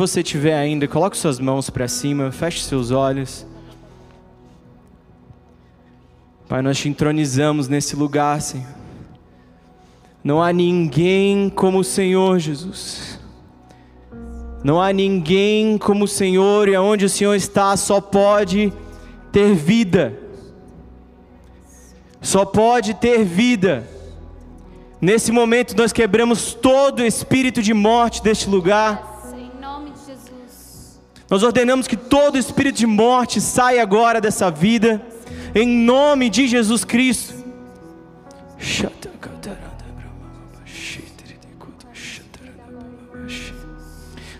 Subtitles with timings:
[0.00, 3.46] você estiver ainda, coloque suas mãos para cima, feche seus olhos.
[6.48, 8.66] Pai, nós te entronizamos nesse lugar, Senhor.
[10.24, 13.20] Não há ninguém como o Senhor, Jesus.
[14.64, 18.72] Não há ninguém como o Senhor, e aonde o Senhor está só pode
[19.30, 20.18] ter vida.
[22.22, 23.86] Só pode ter vida.
[24.98, 29.09] Nesse momento nós quebramos todo espírito de morte deste lugar.
[31.30, 35.00] Nós ordenamos que todo espírito de morte saia agora dessa vida,
[35.54, 37.34] em nome de Jesus Cristo.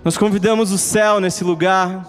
[0.03, 2.05] Nós convidamos o céu nesse lugar.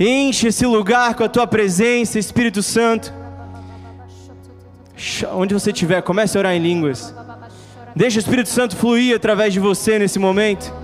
[0.00, 3.12] Enche esse lugar com a tua presença, Espírito Santo.
[5.34, 7.14] Onde você estiver, comece a orar em línguas.
[7.94, 10.83] Deixa o Espírito Santo fluir através de você nesse momento.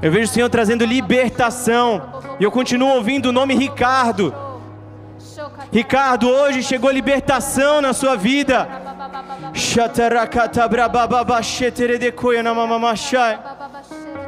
[0.00, 2.02] Eu vejo o Senhor trazendo libertação.
[2.40, 4.34] E eu continuo ouvindo o nome Ricardo.
[5.70, 8.68] Ricardo, hoje chegou libertação na sua vida.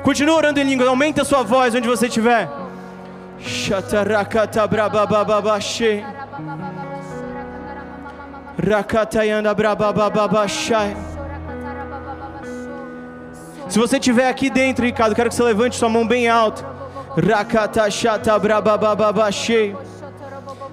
[0.02, 2.48] Continua orando em língua, aumenta a sua voz onde você estiver.
[13.68, 16.64] Se você estiver aqui dentro, Ricardo, quero que você levante sua mão bem alto.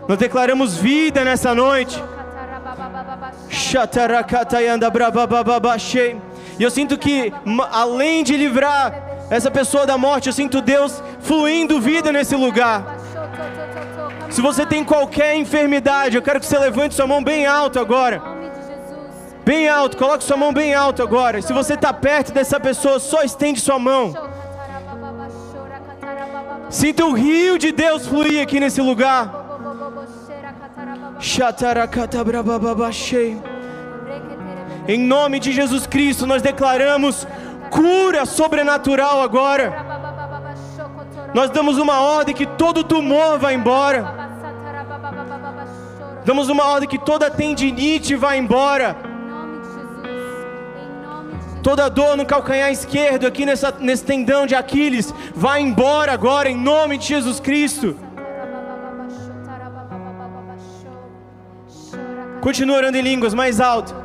[0.08, 2.04] Nós declaramos vida nessa noite.
[6.59, 7.34] E eu sinto que,
[7.72, 8.94] além de livrar
[9.30, 12.98] essa pessoa da morte, eu sinto Deus fluindo vida nesse lugar.
[14.32, 18.22] Se você tem qualquer enfermidade, eu quero que você levante sua mão bem alto agora.
[19.44, 21.42] Bem alto, coloque sua mão bem alto agora.
[21.42, 24.14] Se você está perto dessa pessoa, só estende sua mão.
[26.70, 29.30] Sinta o rio de Deus fluir aqui nesse lugar.
[34.88, 37.28] Em nome de Jesus Cristo, nós declaramos
[37.69, 39.92] cura sobrenatural agora.
[41.34, 44.21] Nós damos uma ordem que todo tumor vá embora.
[46.26, 48.96] Damos uma ordem que toda tendinite vá embora.
[51.64, 56.58] Toda dor no calcanhar esquerdo, aqui nessa, nesse tendão de Aquiles, vai embora agora, em
[56.58, 57.96] nome de Jesus Cristo.
[62.42, 63.96] Continua orando em línguas mais alto.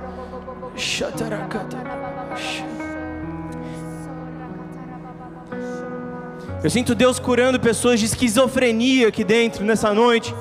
[6.62, 10.34] Eu sinto Deus curando pessoas de esquizofrenia aqui dentro nessa noite.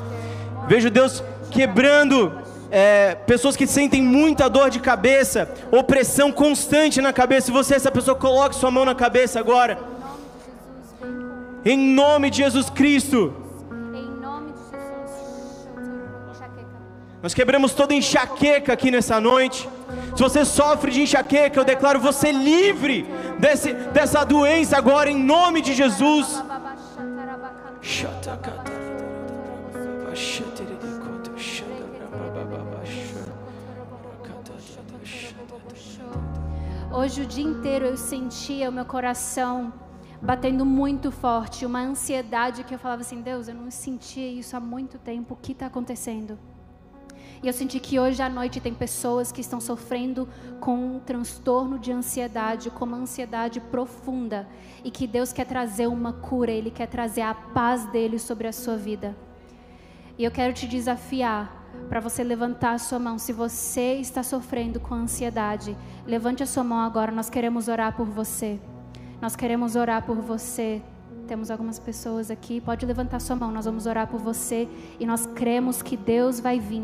[0.67, 1.23] Vejo Deus
[1.55, 2.33] quebrando
[2.69, 7.45] é, pessoas que sentem muita dor de cabeça, opressão constante na cabeça.
[7.45, 9.79] Se você é essa pessoa, coloque sua mão na cabeça agora.
[11.63, 13.33] Em nome de Jesus Cristo.
[17.23, 19.67] Nós quebramos toda enxaqueca aqui nessa noite.
[20.15, 23.07] Se você sofre de enxaqueca, eu declaro você livre
[23.39, 26.43] desse, dessa doença agora, em nome de Jesus.
[36.97, 39.73] Hoje o dia inteiro eu sentia o meu coração
[40.21, 44.61] batendo muito forte, uma ansiedade que eu falava assim: Deus, eu não sentia isso há
[44.61, 46.39] muito tempo, o que está acontecendo?
[47.43, 50.25] E eu senti que hoje à noite tem pessoas que estão sofrendo
[50.61, 54.47] com um transtorno de ansiedade, com uma ansiedade profunda,
[54.81, 58.53] e que Deus quer trazer uma cura, Ele quer trazer a paz dele sobre a
[58.53, 59.17] sua vida.
[60.17, 61.54] E eu quero te desafiar
[61.89, 63.17] para você levantar a sua mão.
[63.17, 65.75] Se você está sofrendo com ansiedade,
[66.05, 67.11] levante a sua mão agora.
[67.11, 68.59] Nós queremos orar por você.
[69.21, 70.81] Nós queremos orar por você.
[71.27, 72.61] Temos algumas pessoas aqui.
[72.61, 73.51] Pode levantar sua mão.
[73.51, 74.67] Nós vamos orar por você
[74.99, 76.83] e nós cremos que Deus vai vir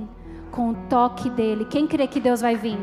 [0.51, 1.65] com o toque dele.
[1.65, 2.77] Quem crê que Deus vai vir?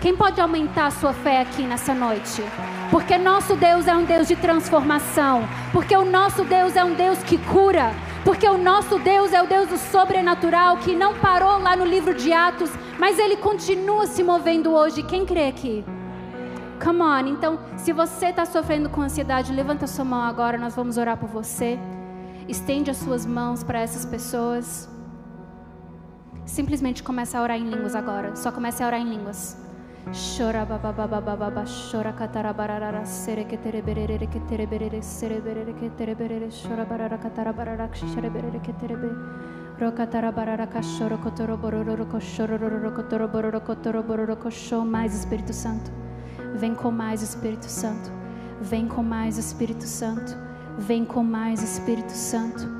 [0.00, 2.42] Quem pode aumentar a sua fé aqui nessa noite?
[2.90, 5.42] Porque nosso Deus é um Deus de transformação.
[5.72, 7.92] Porque o nosso Deus é um Deus que cura.
[8.24, 12.14] Porque o nosso Deus é o Deus do sobrenatural que não parou lá no livro
[12.14, 15.02] de Atos, mas ele continua se movendo hoje.
[15.02, 15.84] Quem crê aqui?
[16.84, 17.26] Come on.
[17.26, 20.58] Então, se você está sofrendo com ansiedade, levanta sua mão agora.
[20.58, 21.78] Nós vamos orar por você.
[22.46, 24.88] Estende as suas mãos para essas pessoas.
[26.44, 28.36] Simplesmente comece a orar em línguas agora.
[28.36, 29.56] Só comece a orar em línguas.
[30.08, 39.10] Chora babababababa, chora catarabarara, serequetereberere, quetereberere, sereberere, quetereberere, chora barara catarabarara, xereberere, queterebe.
[39.78, 44.84] Rocatarabarara, cachorro, cotorobororo, bororo cotorobororo, cotorobororo, cochô.
[44.84, 45.92] Mais Espírito Santo.
[46.54, 48.10] Vem com mais Espírito Santo.
[48.60, 50.36] Vem com mais Espírito Santo.
[50.76, 52.79] Vem com mais Espírito Santo.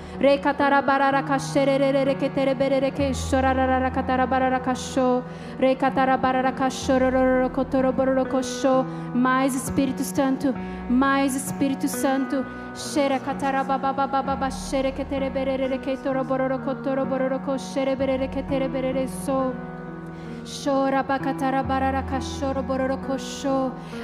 [9.13, 10.53] Mais Espírito Santo,
[10.89, 12.45] mais Espírito Santo.
[12.75, 15.79] Shere katara baba baba baba shere Espírito Santo.
[15.79, 19.80] ketoro bororo kotoro bororo ko shere que ketere que so.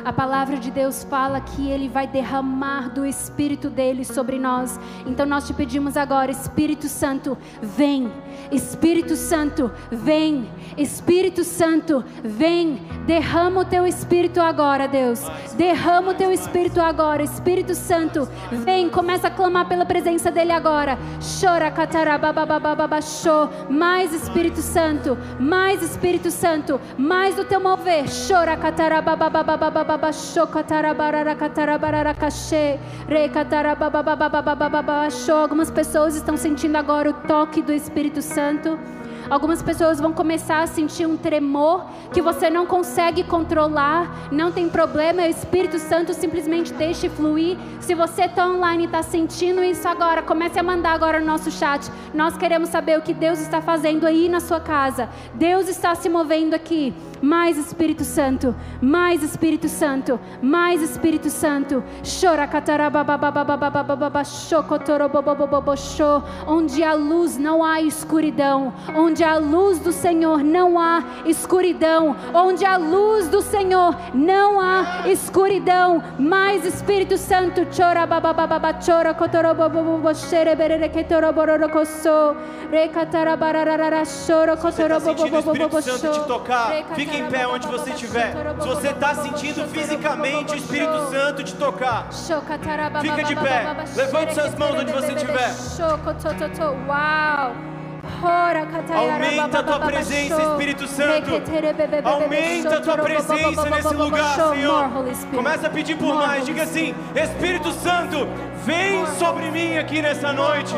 [0.05, 4.79] A palavra de Deus fala que Ele vai derramar do Espírito dele sobre nós.
[5.05, 8.11] Então nós te pedimos agora, Espírito Santo, vem.
[8.51, 10.49] Espírito Santo, vem.
[10.77, 12.81] Espírito Santo, vem.
[13.05, 15.21] Derrama o teu Espírito agora, Deus.
[15.55, 17.23] Derrama o teu Espírito agora.
[17.23, 18.89] Espírito Santo, vem.
[18.89, 20.97] Começa a clamar pela presença dele agora.
[21.41, 21.73] Chora,
[23.69, 28.05] Mais Espírito Santo, mais Espírito Espírito Santo, mais do teu mover.
[28.27, 28.53] Chora
[35.41, 38.77] Algumas pessoas estão sentindo agora o toque do Espírito Santo.
[39.29, 44.29] Algumas pessoas vão começar a sentir um tremor que você não consegue controlar.
[44.31, 47.57] Não tem problema, o Espírito Santo simplesmente deixe fluir.
[47.81, 51.51] Se você está online e está sentindo isso agora, comece a mandar agora no nosso
[51.51, 51.91] chat.
[52.13, 55.09] Nós queremos saber o que Deus está fazendo aí na sua casa.
[55.33, 56.93] Deus está se movendo aqui.
[57.21, 61.83] Mais Espírito Santo, mais Espírito Santo, mais Espírito Santo.
[66.47, 68.73] Onde há luz não há escuridão.
[68.95, 72.15] Onde há luz do Senhor não há escuridão.
[72.33, 76.03] Onde há luz do Senhor não há escuridão.
[76.19, 77.65] Mais Espírito Santo.
[77.75, 82.35] Chora babababa chora kotorobobobo xere berere ketorobororo koso.
[82.71, 87.06] Rekatarabararara choro kotorobobobo choro.
[87.07, 88.33] Fique em pé onde você estiver.
[88.59, 92.07] Se você está sentindo fisicamente o Espírito Santo te tocar,
[93.01, 93.65] fica de pé.
[93.95, 95.51] Levante suas mãos onde você estiver.
[96.87, 97.55] Uau!
[98.93, 101.31] Aumenta a tua presença, Espírito Santo.
[102.03, 104.89] Aumenta a tua presença nesse lugar, Senhor.
[105.33, 106.45] Começa a pedir por mais.
[106.45, 108.27] Diga assim: Espírito Santo,
[108.65, 110.75] vem sobre mim aqui nessa noite.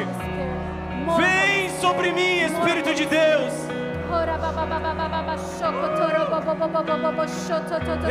[1.18, 3.79] Vem sobre mim, Espírito de Deus.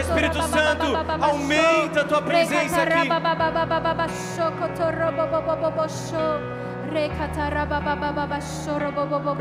[0.00, 0.86] Espírito Santo,
[1.20, 3.08] aumenta a tua presença aqui.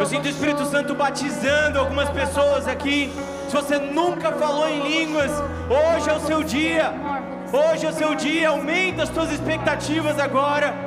[0.01, 3.11] Eu sinto o Espírito Santo batizando algumas pessoas aqui.
[3.47, 5.31] Se você nunca falou em línguas,
[5.69, 6.93] hoje é o seu dia.
[7.53, 8.49] Hoje é o seu dia.
[8.49, 10.86] Aumenta as tuas expectativas agora.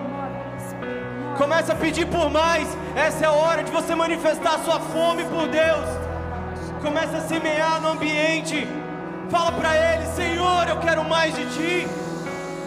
[1.41, 2.69] Começa a pedir por mais.
[2.95, 5.87] Essa é a hora de você manifestar sua fome por Deus.
[6.83, 8.69] Começa a semear no ambiente.
[9.31, 11.89] Fala para Ele, Senhor, eu quero mais de Ti,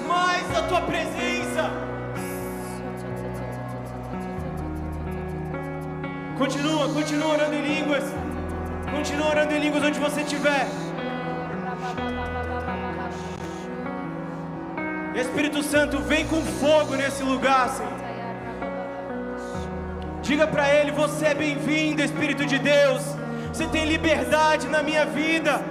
[0.07, 1.69] mais da Tua presença.
[6.39, 8.03] Continua, continua orando em línguas.
[8.89, 10.65] Continua orando em línguas onde você estiver.
[15.13, 17.92] Espírito Santo, vem com fogo nesse lugar, Senhor.
[20.23, 23.03] Diga para Ele: Você é bem-vindo, Espírito de Deus.
[23.51, 25.61] Você tem liberdade na minha vida.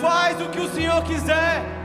[0.00, 1.79] Faz o que o Senhor quiser.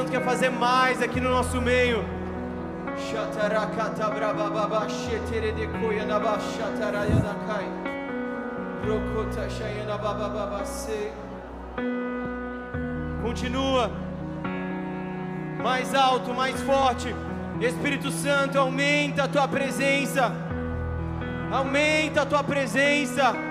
[0.00, 2.02] Santo quer fazer mais aqui no nosso meio.
[13.22, 13.90] Continua.
[15.62, 17.14] Mais alto, mais forte.
[17.60, 20.32] Espírito Santo, aumenta a tua presença.
[21.52, 23.49] Aumenta a tua presença.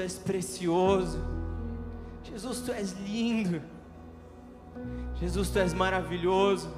[0.00, 1.18] Tu és precioso.
[2.24, 3.60] Jesus, tu és lindo.
[5.16, 6.70] Jesus, tu és maravilhoso.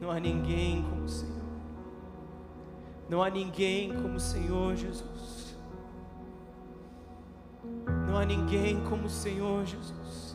[0.00, 1.38] Não há ninguém como o Senhor.
[3.08, 5.56] Não há ninguém como o Senhor, Jesus.
[8.06, 10.27] Não há ninguém como o Senhor, Jesus.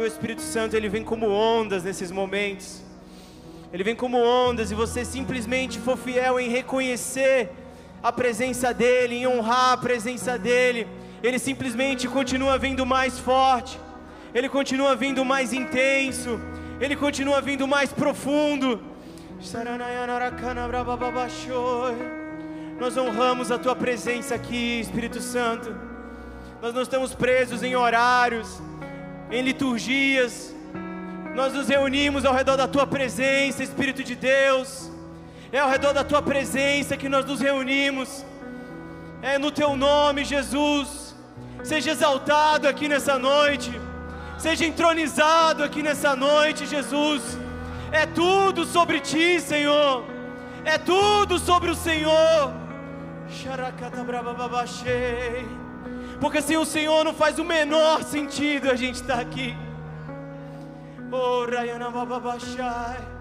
[0.00, 2.82] Sabe, o Espírito Santo ele vem como ondas nesses momentos.
[3.72, 7.50] Ele vem como ondas e você simplesmente for fiel em reconhecer
[8.02, 10.86] a presença dele, em honrar a presença dele.
[11.22, 13.78] Ele simplesmente continua vindo mais forte.
[14.34, 16.40] Ele continua vindo mais intenso.
[16.80, 18.80] Ele continua vindo mais profundo.
[22.78, 25.74] Nós honramos a tua presença aqui, Espírito Santo.
[26.62, 28.60] Nós não estamos presos em horários,
[29.30, 30.54] em liturgias.
[31.34, 34.90] Nós nos reunimos ao redor da tua presença, Espírito de Deus.
[35.52, 38.24] É ao redor da tua presença que nós nos reunimos.
[39.22, 41.14] É no teu nome, Jesus.
[41.62, 43.70] Seja exaltado aqui nessa noite.
[44.38, 47.38] Seja entronizado aqui nessa noite, Jesus.
[47.92, 50.04] É tudo sobre ti, Senhor.
[50.64, 52.52] É tudo sobre o Senhor.
[53.28, 55.59] Xaracatabrabababachei.
[56.20, 59.56] Porque sem o Senhor não faz o menor sentido a gente estar aqui.
[61.10, 63.19] Oh, Rayana Bababachai.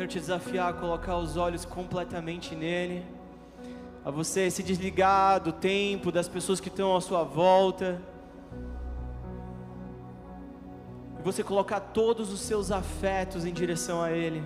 [0.00, 3.04] Quero te desafiar a colocar os olhos completamente nele,
[4.02, 8.00] a você se desligar do tempo, das pessoas que estão à sua volta,
[11.18, 14.42] e você colocar todos os seus afetos em direção a ele.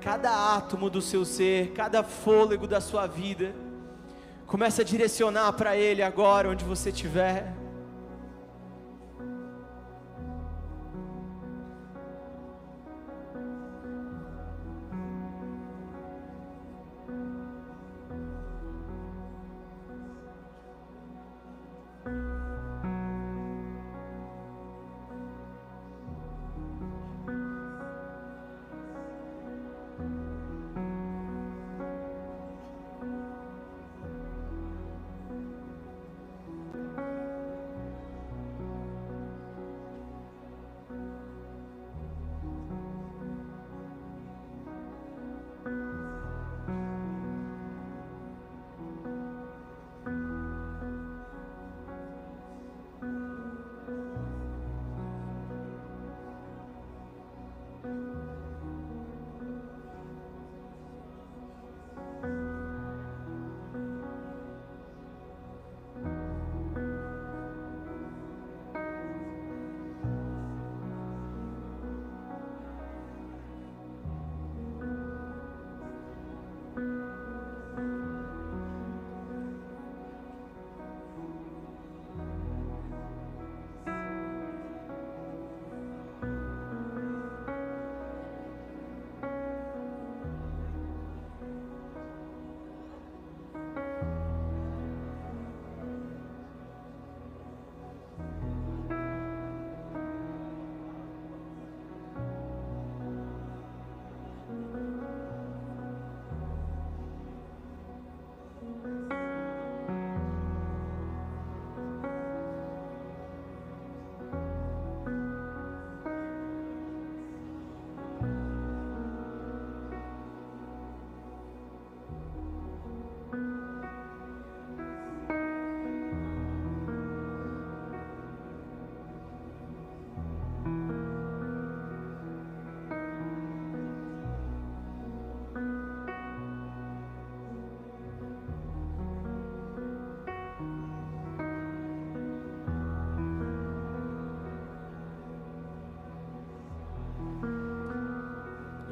[0.00, 3.54] Cada átomo do seu ser, cada fôlego da sua vida,
[4.46, 7.59] começa a direcionar para ele agora onde você estiver.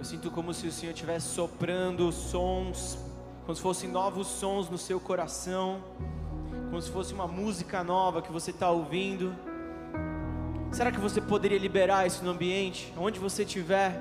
[0.09, 2.99] Sinto como se o Senhor estivesse soprando sons,
[3.45, 5.85] como se fossem novos sons no seu coração,
[6.71, 9.37] como se fosse uma música nova que você está ouvindo.
[10.73, 14.01] Será que você poderia liberar isso no ambiente, onde você estiver?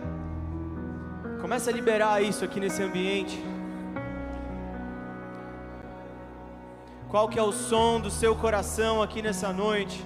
[1.42, 3.38] Começa a liberar isso aqui nesse ambiente.
[7.10, 10.06] Qual que é o som do seu coração aqui nessa noite?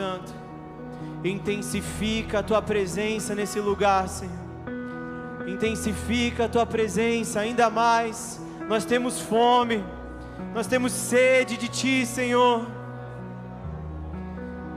[0.00, 0.32] Santo.
[1.22, 4.32] Intensifica a tua presença nesse lugar, Senhor.
[5.46, 8.40] Intensifica a tua presença ainda mais.
[8.66, 9.84] Nós temos fome,
[10.54, 12.66] nós temos sede de ti, Senhor.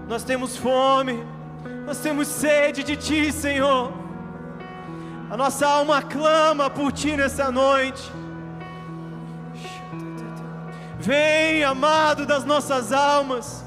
[0.10, 1.24] Nós temos fome,
[1.86, 3.94] nós temos sede de ti, Senhor.
[5.30, 8.12] A nossa alma clama por ti nessa noite.
[11.00, 13.63] Vem, amado das nossas almas.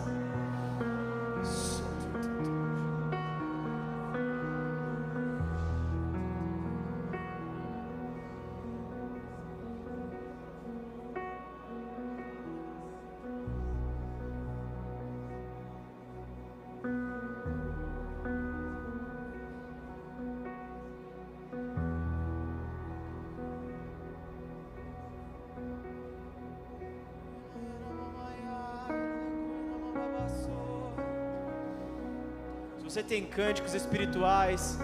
[33.06, 34.78] Tem cânticos espirituais,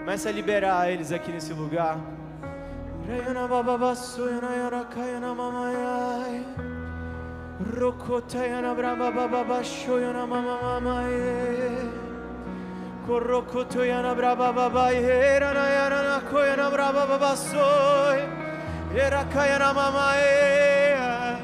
[0.00, 1.98] comece a liberar eles aqui nesse lugar.
[3.48, 4.54] Baba na
[15.68, 18.18] yana na koyana braba baba soy
[18.92, 21.36] Era kayana mama ye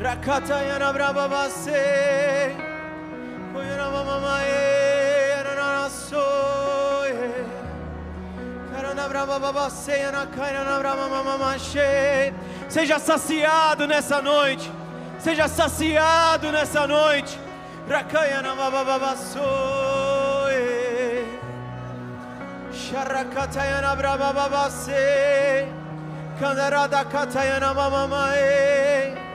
[0.00, 1.50] Rakatayana braba baba
[12.68, 14.70] Seja saciado nessa noite.
[15.18, 17.38] Seja saciado nessa noite.
[26.40, 29.31] Kandarada katayana mamamae.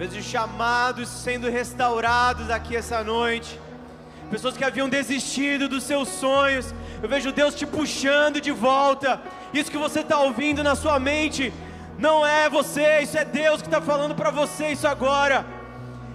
[0.00, 3.60] Vejo chamados sendo restaurados aqui essa noite.
[4.30, 6.74] Pessoas que haviam desistido dos seus sonhos.
[7.02, 9.20] Eu vejo Deus te puxando de volta.
[9.52, 11.52] Isso que você está ouvindo na sua mente
[11.98, 15.44] não é você, isso é Deus que está falando para você isso agora.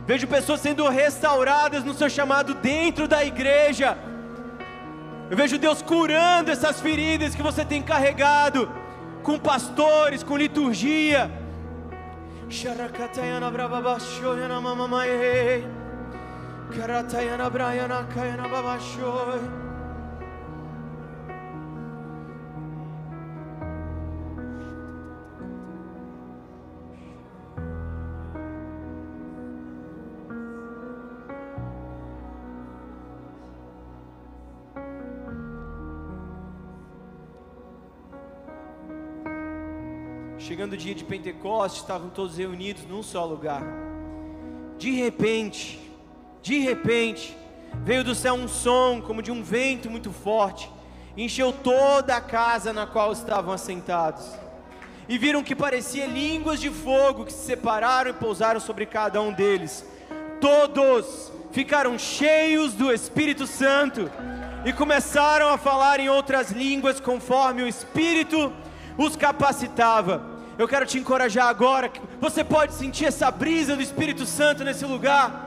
[0.07, 3.95] Vejo pessoas sendo restauradas no seu chamado dentro da igreja.
[5.29, 8.67] Eu vejo Deus curando essas feridas que você tem carregado
[9.21, 11.44] com pastores, com liturgia.
[12.49, 15.63] Sharakatayana brababashoyana mamamaye.
[16.71, 19.41] Karatayana brayana kayana babashoy.
[40.65, 43.61] Chegando o dia de Pentecostes, estavam todos reunidos num só lugar.
[44.79, 45.79] De repente,
[46.41, 47.37] de repente,
[47.83, 50.67] veio do céu um som como de um vento muito forte,
[51.15, 54.25] encheu toda a casa na qual estavam assentados.
[55.07, 59.31] E viram que parecia línguas de fogo que se separaram e pousaram sobre cada um
[59.31, 59.85] deles.
[60.41, 64.09] Todos ficaram cheios do Espírito Santo
[64.65, 68.51] e começaram a falar em outras línguas conforme o Espírito
[68.97, 70.33] os capacitava.
[70.57, 71.91] Eu quero te encorajar agora.
[72.21, 75.43] Você pode sentir essa brisa do Espírito Santo nesse lugar.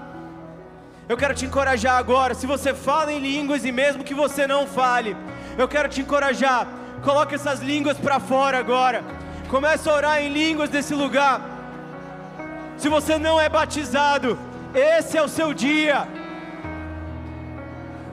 [1.08, 2.34] Eu quero te encorajar agora.
[2.34, 5.16] Se você fala em línguas e mesmo que você não fale,
[5.56, 6.66] eu quero te encorajar.
[7.02, 9.02] Coloque essas línguas para fora agora.
[9.48, 11.40] Comece a orar em línguas nesse lugar.
[12.76, 14.38] Se você não é batizado,
[14.74, 16.06] esse é o seu dia.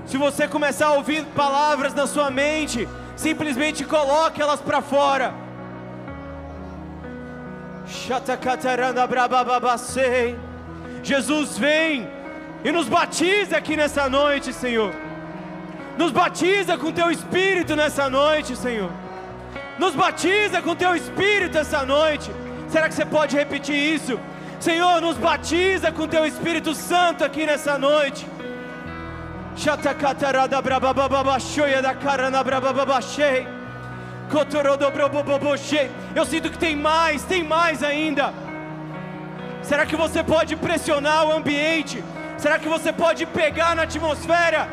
[0.05, 5.44] Se você começar a ouvir palavras na sua mente, simplesmente coloque elas para fora.
[11.03, 12.07] Jesus vem
[12.63, 14.91] e nos batiza aqui nessa noite, Senhor.
[15.97, 18.91] Nos batiza com teu espírito nessa noite, Senhor.
[19.77, 22.31] Nos batiza com teu espírito essa noite.
[22.69, 24.19] Será que você pode repetir isso?
[24.59, 28.25] Senhor, nos batiza com teu Espírito Santo aqui nessa noite.
[29.55, 33.54] Chatacatarada brababababashoia da carana brabababachei.
[36.15, 38.33] Eu sinto que tem mais, tem mais ainda.
[39.61, 42.03] Será que você pode pressionar o ambiente?
[42.37, 44.67] Será que você pode pegar na atmosfera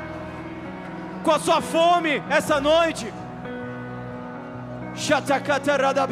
[1.22, 3.12] com a sua fome essa noite?
[4.94, 6.02] Chatacatarada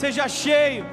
[0.00, 0.86] Seja cheio,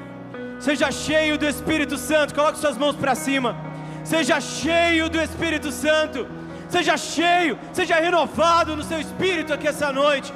[0.60, 2.34] seja cheio do Espírito Santo.
[2.34, 3.56] Coloque suas mãos para cima.
[4.04, 6.26] Seja cheio do Espírito Santo.
[6.68, 10.30] Seja cheio, seja renovado no seu espírito aqui essa noite.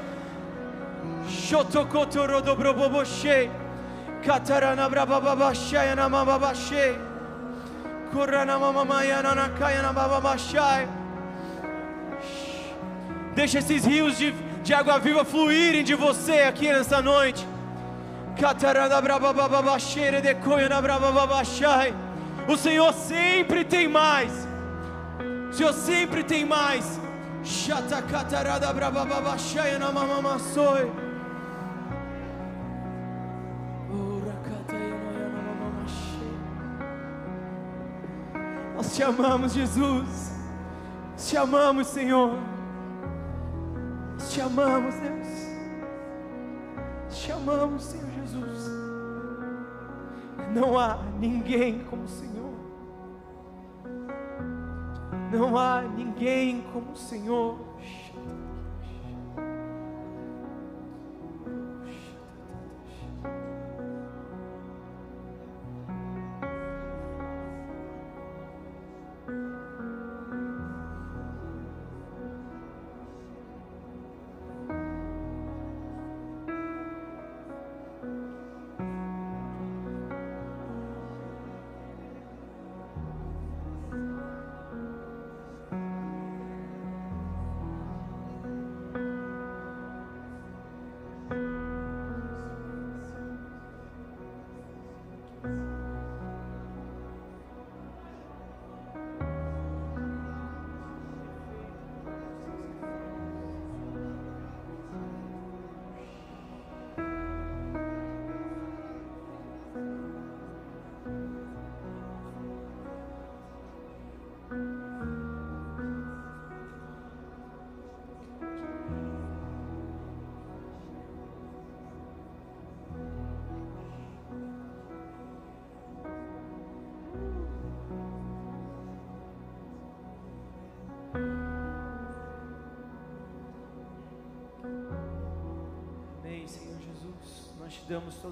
[13.35, 14.33] Deixa esses rios de,
[14.63, 17.53] de água viva fluírem de você aqui nessa noite.
[22.49, 24.33] O Senhor sempre tem mais.
[25.51, 27.01] O Senhor sempre tem mais.
[38.77, 40.33] Nós te amamos, Jesus.
[41.17, 42.39] Te amamos, Senhor.
[44.29, 45.29] Te amamos, Deus.
[47.11, 48.12] Te amamos, Senhor.
[50.55, 52.53] Não há ninguém como o Senhor.
[55.33, 57.59] Não há ninguém como o Senhor.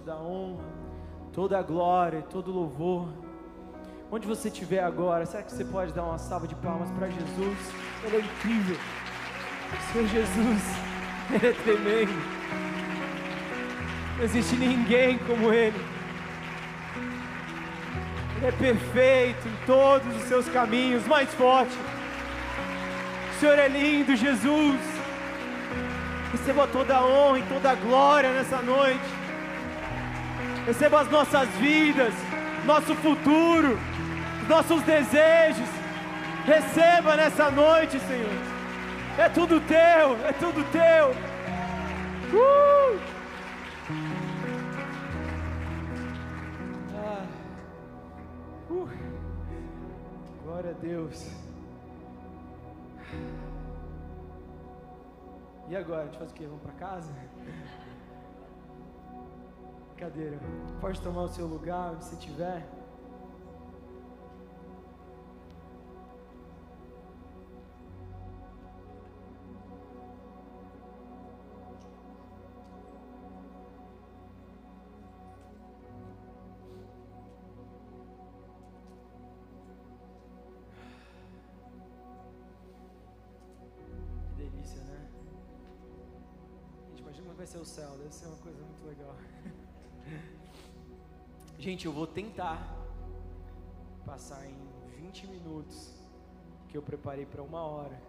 [0.01, 0.65] Toda honra,
[1.33, 3.09] toda a glória, todo louvor.
[4.11, 7.59] Onde você estiver agora, será que você pode dar uma salva de palmas para Jesus?
[8.05, 8.77] Ele é incrível.
[9.93, 10.63] Senhor Jesus,
[11.31, 12.13] Ele é tremendo.
[14.17, 15.79] Não existe ninguém como Ele.
[18.37, 21.77] Ele é perfeito em todos os seus caminhos, mais forte.
[23.37, 24.81] O Senhor é lindo, Jesus.
[26.33, 29.10] Receba toda a honra e toda a glória nessa noite.
[30.71, 32.15] Receba as nossas vidas,
[32.65, 33.77] nosso futuro,
[34.49, 35.69] nossos desejos.
[36.47, 38.31] Receba nessa noite, Senhor.
[39.19, 41.11] É tudo teu, é tudo teu.
[42.33, 43.01] Uh!
[46.95, 47.27] Ah.
[48.71, 48.89] Uh!
[50.45, 51.33] Glória a Deus.
[55.69, 56.03] E agora?
[56.03, 56.45] A gente faz o quê?
[56.47, 57.13] Vamos para casa?
[60.01, 60.41] Brincadeira.
[60.81, 62.57] Pode tomar o seu lugar onde você estiver.
[62.57, 62.67] Né?
[84.39, 84.41] É
[87.37, 89.15] vai ser o céu, deve ser uma coisa muito legal.
[91.59, 92.59] Gente, eu vou tentar
[94.05, 94.57] passar em
[94.97, 95.95] 20 minutos
[96.69, 98.01] que eu preparei para uma hora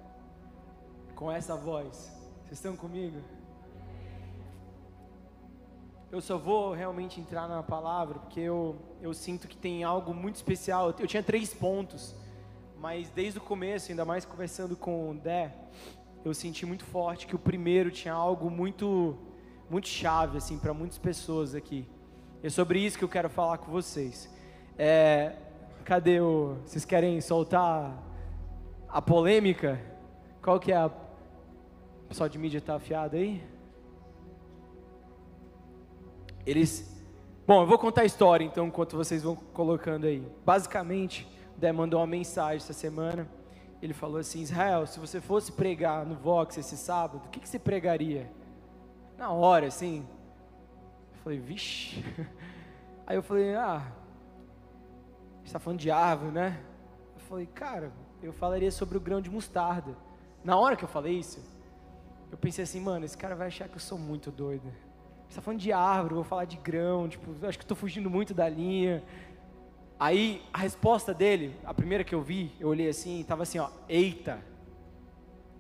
[1.15, 2.11] com essa voz.
[2.43, 3.19] Vocês estão comigo?
[6.11, 10.35] Eu só vou realmente entrar na palavra porque eu, eu sinto que tem algo muito
[10.35, 10.93] especial.
[10.99, 12.13] Eu tinha três pontos,
[12.77, 15.55] mas desde o começo, ainda mais conversando com o Dé,
[16.25, 19.17] eu senti muito forte que o primeiro tinha algo muito,
[19.71, 21.87] muito chave assim para muitas pessoas aqui.
[22.43, 24.29] É sobre isso que eu quero falar com vocês.
[24.77, 25.37] É,
[25.85, 26.57] cadê o?
[26.65, 27.97] Vocês querem soltar
[28.89, 29.79] a polêmica?
[30.41, 30.87] Qual que é a?
[30.87, 33.41] O pessoal de mídia tá afiado aí?
[36.45, 37.01] Eles.
[37.47, 40.21] Bom, eu vou contar a história então, enquanto vocês vão colocando aí.
[40.45, 43.25] Basicamente, o Dé mandou uma mensagem essa semana.
[43.81, 47.47] Ele falou assim: Israel, se você fosse pregar no Vox esse sábado, o que, que
[47.47, 48.40] você pregaria?
[49.21, 50.03] Na hora, assim.
[51.13, 52.03] Eu falei, vixe.
[53.05, 53.85] Aí eu falei, ah,
[55.45, 56.59] está falando de árvore, né?
[57.13, 57.91] Eu falei, cara,
[58.23, 59.95] eu falaria sobre o grão de mostarda.
[60.43, 61.39] Na hora que eu falei isso,
[62.31, 64.71] eu pensei assim, mano, esse cara vai achar que eu sou muito doido
[65.29, 68.49] está falando de árvore, vou falar de grão, tipo, acho que estou fugindo muito da
[68.49, 69.01] linha.
[69.97, 73.69] Aí a resposta dele, a primeira que eu vi, eu olhei assim, estava assim, ó,
[73.87, 74.39] eita.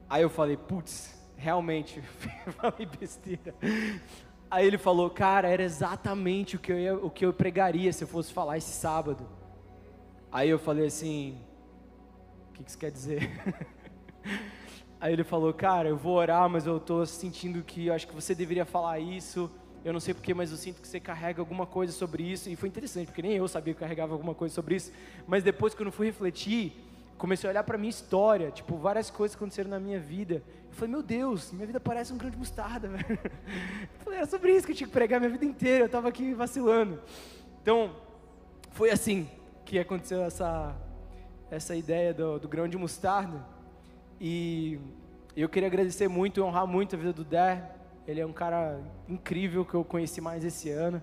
[0.09, 1.99] Aí eu falei, putz, realmente,
[2.57, 3.55] falei besteira.
[4.49, 8.03] Aí ele falou, cara, era exatamente o que, eu ia, o que eu pregaria se
[8.03, 9.27] eu fosse falar esse sábado.
[10.31, 11.37] Aí eu falei assim,
[12.49, 13.31] o que, que isso quer dizer?
[15.01, 18.35] Aí ele falou, cara, eu vou orar, mas eu estou sentindo que acho que você
[18.35, 19.49] deveria falar isso.
[19.83, 22.49] Eu não sei porquê, mas eu sinto que você carrega alguma coisa sobre isso.
[22.51, 24.91] E foi interessante, porque nem eu sabia que carregava alguma coisa sobre isso.
[25.25, 26.90] Mas depois, quando eu fui refletir,
[27.21, 30.41] comecei a olhar para minha história, tipo, várias coisas aconteceram na minha vida.
[30.69, 33.05] Eu falei, meu Deus, minha vida parece um grão de mostarda, velho.
[33.11, 35.83] Eu falei, era sobre isso que eu tinha que pregar minha vida inteira.
[35.83, 36.99] Eu estava aqui vacilando.
[37.61, 37.95] Então,
[38.71, 39.29] foi assim
[39.63, 40.75] que aconteceu essa,
[41.51, 43.45] essa ideia do, do grão de mostarda.
[44.19, 44.79] E
[45.37, 47.75] eu queria agradecer muito e honrar muito a vida do Der.
[48.07, 50.99] Ele é um cara incrível que eu conheci mais esse ano.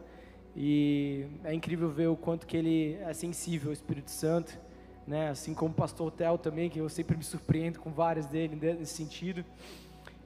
[0.56, 4.58] E é incrível ver o quanto que ele é sensível ao Espírito Santo,
[5.08, 5.30] né?
[5.30, 8.92] Assim como o pastor Tel também, que eu sempre me surpreendo com várias dele nesse
[8.92, 9.44] sentido.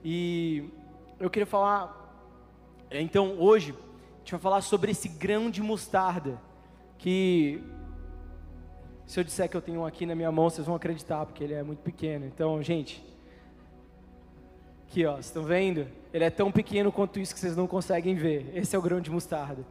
[0.04, 0.68] E
[1.20, 2.26] eu queria falar,
[2.90, 6.38] então hoje, a gente vai falar sobre esse grão de mostarda,
[6.98, 7.62] que
[9.06, 11.44] se eu disser que eu tenho um aqui na minha mão, vocês vão acreditar, porque
[11.44, 12.26] ele é muito pequeno.
[12.26, 13.04] Então, gente,
[14.88, 15.86] aqui ó, estão vendo?
[16.12, 18.50] Ele é tão pequeno quanto isso que vocês não conseguem ver.
[18.54, 19.64] Esse é o grão de mostarda.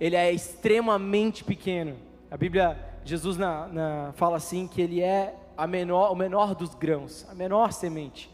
[0.00, 1.96] Ele é extremamente pequeno.
[2.30, 6.74] A Bíblia, Jesus na, na, fala assim que ele é a menor, o menor dos
[6.74, 8.28] grãos, a menor semente.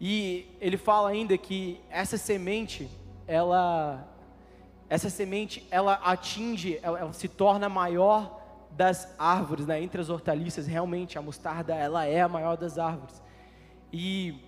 [0.00, 2.90] E ele fala ainda que essa semente,
[3.26, 4.08] ela,
[4.88, 9.82] essa semente, ela atinge, ela, ela se torna maior das árvores, né?
[9.82, 13.22] entre as hortaliças, realmente a mostarda ela é a maior das árvores.
[13.92, 14.42] E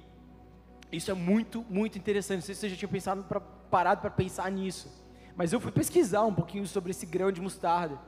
[0.91, 2.39] isso é muito, muito interessante.
[2.39, 4.91] Não sei se você já tinha pensado pra, parado para pensar nisso,
[5.37, 8.01] mas eu fui pesquisar um pouquinho sobre esse grão de mostarda.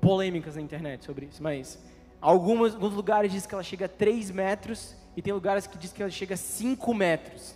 [0.01, 1.83] polêmicas na internet sobre isso, mas
[2.21, 5.97] algumas, alguns lugares dizem que ela chega a 3 metros e tem lugares que dizem
[5.97, 7.55] que ela chega a 5 metros.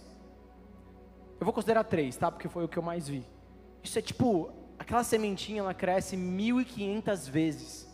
[1.38, 2.30] Eu vou considerar 3, tá?
[2.30, 3.24] Porque foi o que eu mais vi.
[3.82, 7.88] Isso é tipo, aquela sementinha ela cresce 1.500 vezes.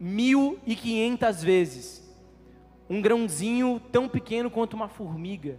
[0.00, 2.02] 1.500 vezes.
[2.88, 5.58] Um grãozinho tão pequeno quanto uma formiga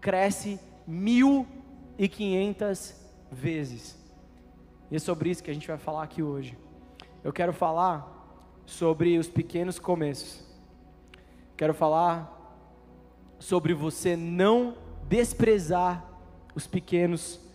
[0.00, 2.94] cresce 1.500
[3.30, 3.98] vezes.
[4.90, 6.56] E é sobre isso que a gente vai falar aqui hoje.
[7.22, 8.16] Eu quero falar
[8.64, 10.42] sobre os pequenos começos.
[11.56, 12.38] Quero falar
[13.38, 14.74] sobre você não
[15.08, 16.04] desprezar
[16.54, 17.49] os pequenos começos.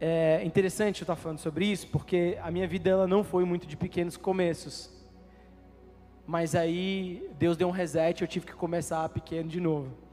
[0.00, 3.66] É interessante eu estar falando sobre isso, porque a minha vida ela não foi muito
[3.66, 4.92] de pequenos começos.
[6.26, 10.04] Mas aí Deus deu um reset, eu tive que começar pequeno de novo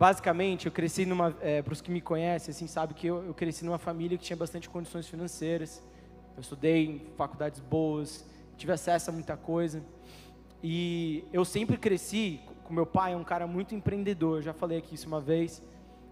[0.00, 3.34] basicamente, eu cresci numa, é, para os que me conhecem, assim, sabe que eu, eu,
[3.34, 5.82] cresci numa família que tinha bastante condições financeiras.
[6.34, 9.84] Eu estudei em faculdades boas, tive acesso a muita coisa.
[10.62, 14.38] E eu sempre cresci com meu pai, é um cara muito empreendedor.
[14.38, 15.62] Eu já falei aqui isso uma vez.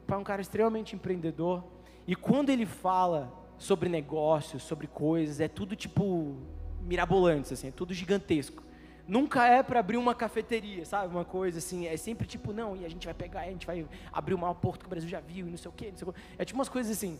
[0.09, 1.63] Pai é um cara extremamente empreendedor.
[2.07, 6.35] E quando ele fala sobre negócios, sobre coisas, é tudo tipo
[6.81, 8.63] mirabolantes, assim, é tudo gigantesco.
[9.09, 11.13] nunca é para abrir uma cafeteria, sabe?
[11.15, 13.87] Uma coisa assim, é sempre tipo, não, e a gente vai pegar, a gente vai
[14.13, 15.97] abrir o maior porto que o Brasil já viu, e não sei o quê, não
[15.97, 16.21] sei o quê.
[16.39, 17.19] É tipo umas coisas assim.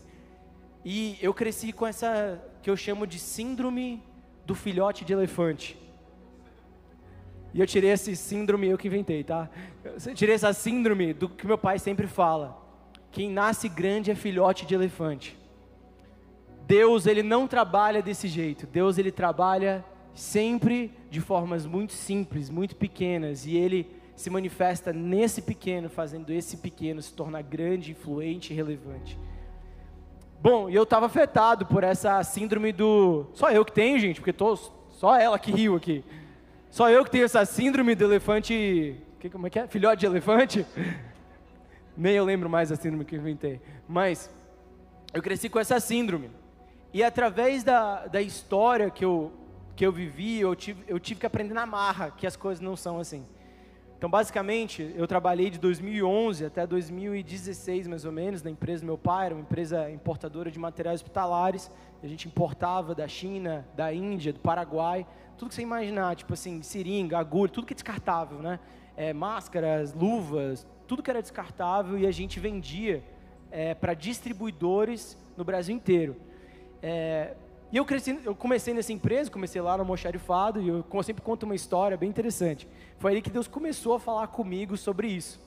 [0.85, 4.01] E eu cresci com essa que eu chamo de síndrome
[4.45, 5.77] do filhote de elefante.
[7.53, 9.49] E eu tirei esse síndrome, eu que inventei, tá?
[9.83, 12.68] Eu tirei essa síndrome do que meu pai sempre fala.
[13.11, 15.37] Quem nasce grande é filhote de elefante.
[16.67, 18.67] Deus, ele não trabalha desse jeito.
[18.67, 25.41] Deus, ele trabalha sempre de formas muito simples, muito pequenas, e ele se manifesta nesse
[25.41, 29.17] pequeno, fazendo esse pequeno se tornar grande, influente e relevante.
[30.41, 33.25] Bom, e eu estava afetado por essa síndrome do.
[33.33, 34.55] Só eu que tenho, gente, porque tô...
[34.89, 36.03] só ela que riu aqui.
[36.69, 38.95] Só eu que tenho essa síndrome do elefante.
[39.19, 39.67] Que, como é que é?
[39.67, 40.65] Filhote de elefante?
[41.97, 43.61] Nem eu lembro mais a síndrome que inventei.
[43.87, 44.29] Mas
[45.13, 46.29] eu cresci com essa síndrome.
[46.93, 49.31] E através da, da história que eu,
[49.75, 52.75] que eu vivi, eu tive, eu tive que aprender na marra que as coisas não
[52.75, 53.25] são assim.
[53.99, 58.97] Então, basicamente, eu trabalhei de 2011 até 2016, mais ou menos, na empresa do meu
[58.97, 61.69] pai, era uma empresa importadora de materiais hospitalares.
[62.01, 65.05] A gente importava da China, da Índia, do Paraguai,
[65.37, 68.57] tudo que você imaginar, tipo assim, seringa, agulha, tudo que é descartável, né?
[68.95, 73.03] É, máscaras, luvas, tudo que era descartável e a gente vendia
[73.51, 76.15] é, para distribuidores no Brasil inteiro.
[76.81, 77.35] É,
[77.71, 81.43] e eu, cresci, eu comecei nessa empresa, comecei lá no Almoxarifado, e eu sempre conto
[81.43, 82.67] uma história bem interessante.
[82.97, 85.39] Foi aí que Deus começou a falar comigo sobre isso.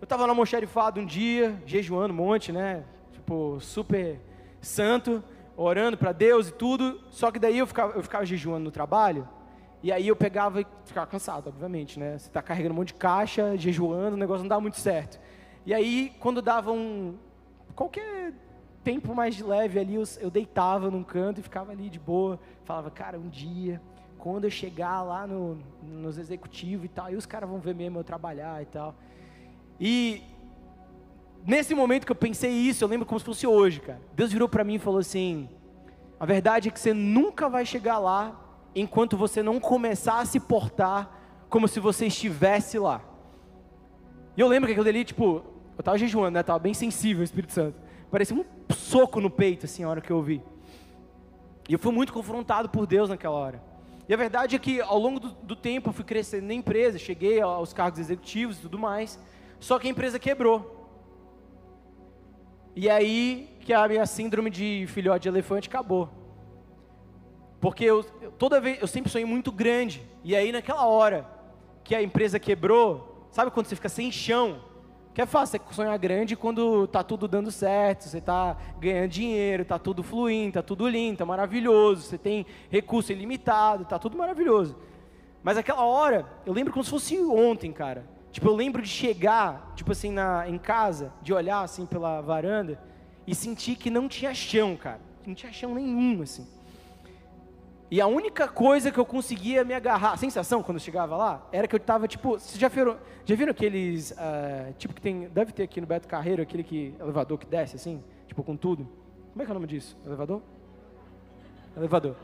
[0.00, 2.82] Eu estava no Almoxarifado um dia, jejuando um monte, né?
[3.12, 4.18] Tipo, super
[4.62, 5.22] santo,
[5.54, 6.98] orando para Deus e tudo.
[7.10, 9.28] Só que daí eu ficava, eu ficava jejuando no trabalho,
[9.82, 12.16] e aí eu pegava e ficava cansado, obviamente, né?
[12.16, 15.18] Você está carregando um monte de caixa, jejuando, o negócio não dá muito certo.
[15.66, 17.16] E aí, quando dava um.
[17.74, 18.32] qualquer
[18.84, 22.38] tempo mais de leve ali, eu, eu deitava num canto e ficava ali de boa.
[22.64, 23.80] Falava, cara, um dia,
[24.18, 27.98] quando eu chegar lá no, nos executivos e tal, aí os caras vão ver mesmo
[27.98, 28.94] eu trabalhar e tal.
[29.80, 30.22] E
[31.44, 34.00] nesse momento que eu pensei isso, eu lembro como se fosse hoje, cara.
[34.14, 35.48] Deus virou para mim e falou assim:
[36.20, 38.41] a verdade é que você nunca vai chegar lá
[38.74, 41.10] enquanto você não começar a se portar
[41.48, 43.02] como se você estivesse lá.
[44.36, 45.44] E eu lembro que aquilo ali, tipo,
[45.76, 46.42] eu tava jejuando, né?
[46.42, 47.76] Tava bem sensível ao Espírito Santo.
[48.10, 50.42] Parecia um soco no peito, assim, a hora que eu ouvi.
[51.68, 53.62] E eu fui muito confrontado por Deus naquela hora.
[54.08, 56.98] E a verdade é que ao longo do, do tempo eu fui crescendo na empresa,
[56.98, 59.18] cheguei aos cargos executivos e tudo mais.
[59.60, 60.88] Só que a empresa quebrou.
[62.74, 66.08] E aí que a minha síndrome de filhote de elefante acabou.
[67.62, 68.02] Porque eu,
[68.40, 70.02] toda vez, eu sempre sonhei muito grande.
[70.24, 71.24] E aí naquela hora
[71.84, 74.60] que a empresa quebrou, sabe quando você fica sem chão?
[75.14, 79.64] Que é fácil você sonhar grande quando tá tudo dando certo, você tá ganhando dinheiro,
[79.64, 84.74] tá tudo fluindo, tá tudo lindo, tá maravilhoso, você tem recurso ilimitado, tá tudo maravilhoso.
[85.40, 88.04] Mas aquela hora, eu lembro como se fosse ontem, cara.
[88.32, 92.82] Tipo, eu lembro de chegar, tipo assim, na, em casa, de olhar assim pela varanda
[93.24, 95.00] e sentir que não tinha chão, cara.
[95.24, 96.44] Não tinha chão nenhum, assim.
[97.92, 101.46] E a única coisa que eu conseguia me agarrar, a sensação quando eu chegava lá,
[101.52, 105.28] era que eu estava tipo, vocês já viram, já viram aqueles, uh, tipo que tem,
[105.28, 108.88] deve ter aqui no Beto Carreiro, aquele que, elevador que desce assim, tipo com tudo.
[109.32, 109.94] Como é que é o nome disso?
[110.06, 110.40] Elevador?
[111.76, 112.16] Elevador.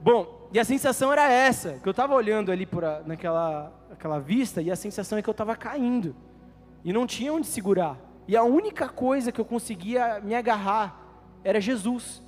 [0.00, 4.18] Bom, e a sensação era essa, que eu estava olhando ali por a, naquela aquela
[4.18, 6.16] vista e a sensação é que eu estava caindo.
[6.82, 7.96] E não tinha onde segurar.
[8.26, 11.00] E a única coisa que eu conseguia me agarrar
[11.44, 12.20] era Jesus.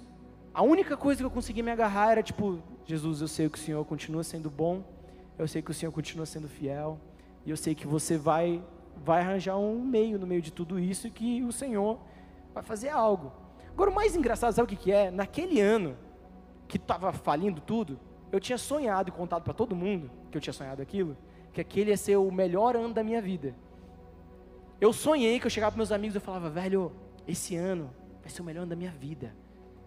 [0.54, 3.60] A única coisa que eu conseguia me agarrar era tipo, Jesus, eu sei que o
[3.60, 4.84] Senhor continua sendo bom,
[5.36, 7.00] eu sei que o Senhor continua sendo fiel,
[7.44, 8.62] e eu sei que você vai
[9.04, 11.98] vai arranjar um meio no meio de tudo isso e que o Senhor
[12.54, 13.32] vai fazer algo.
[13.72, 15.10] Agora o mais engraçado, sabe o que, que é?
[15.10, 15.96] Naquele ano
[16.68, 17.98] que estava falindo tudo,
[18.30, 21.16] eu tinha sonhado e contado para todo mundo que eu tinha sonhado aquilo,
[21.52, 23.56] que aquele ia ser o melhor ano da minha vida.
[24.80, 26.92] Eu sonhei que eu chegava para meus amigos e eu falava, velho,
[27.26, 27.90] esse ano
[28.20, 29.34] vai ser o melhor ano da minha vida.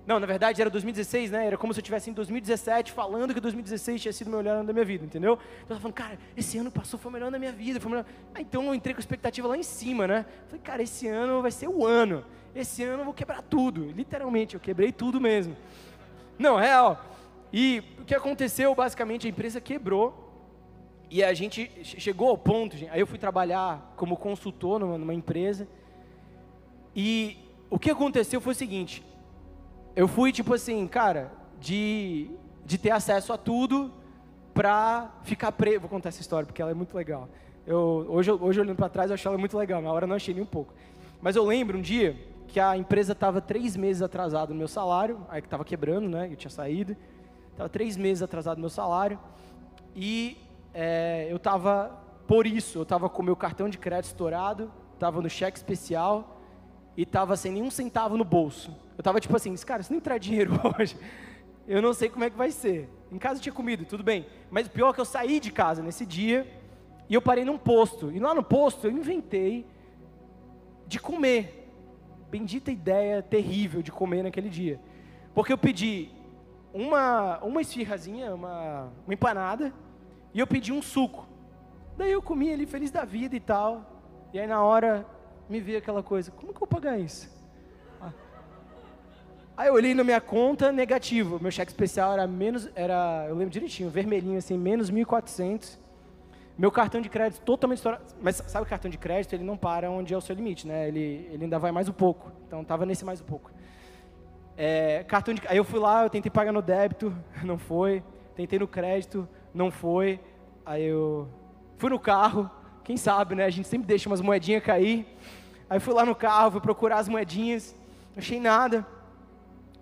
[0.07, 1.47] Não, na verdade era 2016, né?
[1.47, 4.67] Era como se eu estivesse em 2017 falando que 2016 tinha sido o melhor ano
[4.67, 5.37] da minha vida, entendeu?
[5.65, 7.77] Então eu falando, cara, esse ano passou, foi o melhor ano da minha vida.
[7.81, 8.05] Foi melhor...
[8.33, 10.25] ah, então eu entrei com expectativa lá em cima, né?
[10.47, 12.23] Falei, cara, esse ano vai ser o ano.
[12.55, 13.91] Esse ano eu vou quebrar tudo.
[13.91, 15.57] Literalmente, eu quebrei tudo mesmo.
[16.39, 17.03] Não, real.
[17.51, 20.23] E o que aconteceu, basicamente, a empresa quebrou.
[21.11, 25.67] E a gente chegou ao ponto, aí eu fui trabalhar como consultor numa, numa empresa.
[26.95, 27.37] E
[27.69, 29.03] o que aconteceu foi o seguinte:
[29.97, 32.29] eu fui tipo assim, cara, de,
[32.63, 33.91] de ter acesso a tudo
[34.53, 35.79] pra ficar preso.
[35.79, 37.27] Vou contar essa história porque ela é muito legal.
[37.65, 40.15] Eu, hoje, hoje olhando para trás eu achei ela muito legal, na hora eu não
[40.15, 40.71] achei nem um pouco.
[41.19, 42.15] Mas eu lembro um dia
[42.47, 46.29] que a empresa estava três meses atrasado no meu salário, aí que estava quebrando, né?
[46.31, 46.95] Eu tinha saído,
[47.53, 49.19] estava três meses atrasado no meu salário.
[49.95, 50.37] E
[50.75, 51.89] é, eu estava,
[52.27, 56.36] por isso, eu estava com meu cartão de crédito estourado, estava no cheque especial
[56.97, 58.71] e estava sem nenhum centavo no bolso.
[58.97, 60.97] Eu estava tipo assim, cara, se não entrar dinheiro hoje,
[61.67, 62.89] eu não sei como é que vai ser.
[63.11, 64.25] Em casa tinha comida, tudo bem.
[64.49, 66.47] Mas o pior é que eu saí de casa nesse dia
[67.07, 68.11] e eu parei num posto.
[68.11, 69.67] E lá no posto eu inventei
[70.87, 71.69] de comer.
[72.31, 74.79] Bendita ideia terrível de comer naquele dia.
[75.35, 76.09] Porque eu pedi
[76.73, 79.71] uma, uma esfirrazinha, uma, uma empanada,
[80.33, 81.27] e eu pedi um suco.
[81.95, 83.85] Daí eu comi ali feliz da vida e tal.
[84.33, 85.05] E aí na hora
[85.49, 87.29] me veio aquela coisa, como que eu vou pagar isso?
[88.01, 88.11] Ah.
[89.55, 91.39] Aí eu olhei na minha conta, negativo.
[91.41, 95.77] Meu cheque especial era menos, era, eu lembro direitinho, vermelhinho assim, menos 1.400.
[96.57, 98.03] Meu cartão de crédito totalmente estourado.
[98.19, 100.87] Mas sabe o cartão de crédito, ele não para onde é o seu limite, né?
[100.87, 102.31] Ele, ele ainda vai mais um pouco.
[102.47, 103.51] Então estava nesse mais um pouco.
[104.57, 108.03] É, cartão de, aí eu fui lá, eu tentei pagar no débito, não foi.
[108.35, 110.19] Tentei no crédito, não foi.
[110.65, 111.29] Aí eu
[111.77, 112.49] fui no carro,
[112.83, 113.45] quem sabe, né?
[113.45, 115.05] A gente sempre deixa umas moedinhas cair.
[115.69, 117.75] Aí fui lá no carro, fui procurar as moedinhas,
[118.15, 118.85] não achei nada.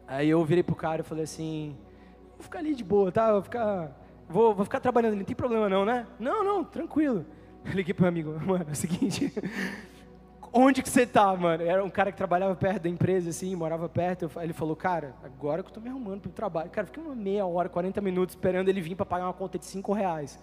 [0.07, 1.75] Aí eu virei pro cara e falei assim:
[2.35, 3.31] vou ficar ali de boa, tá?
[3.31, 3.91] Vou ficar
[4.27, 6.05] vou, vou ficar trabalhando ali, não tem problema não, né?
[6.19, 7.25] Não, não, tranquilo.
[7.63, 9.33] Eu liguei pro meu amigo, mano, é o seguinte,
[10.53, 11.63] onde que você tá, mano?
[11.63, 14.29] Era um cara que trabalhava perto da empresa, assim, morava perto.
[14.37, 16.69] Ele falou, cara, agora que eu tô me arrumando pro trabalho.
[16.69, 19.65] Cara, fiquei uma meia hora, 40 minutos esperando ele vir para pagar uma conta de
[19.65, 20.39] 5 reais.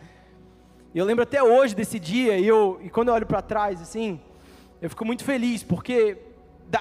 [0.94, 3.80] E eu lembro até hoje desse dia, e, eu, e quando eu olho para trás,
[3.80, 4.20] assim,
[4.82, 6.18] eu fico muito feliz, porque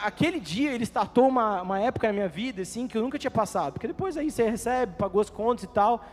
[0.01, 3.31] aquele dia ele startou uma, uma época na minha vida, assim, que eu nunca tinha
[3.31, 3.73] passado.
[3.73, 6.03] Porque depois aí você recebe, pagou as contas e tal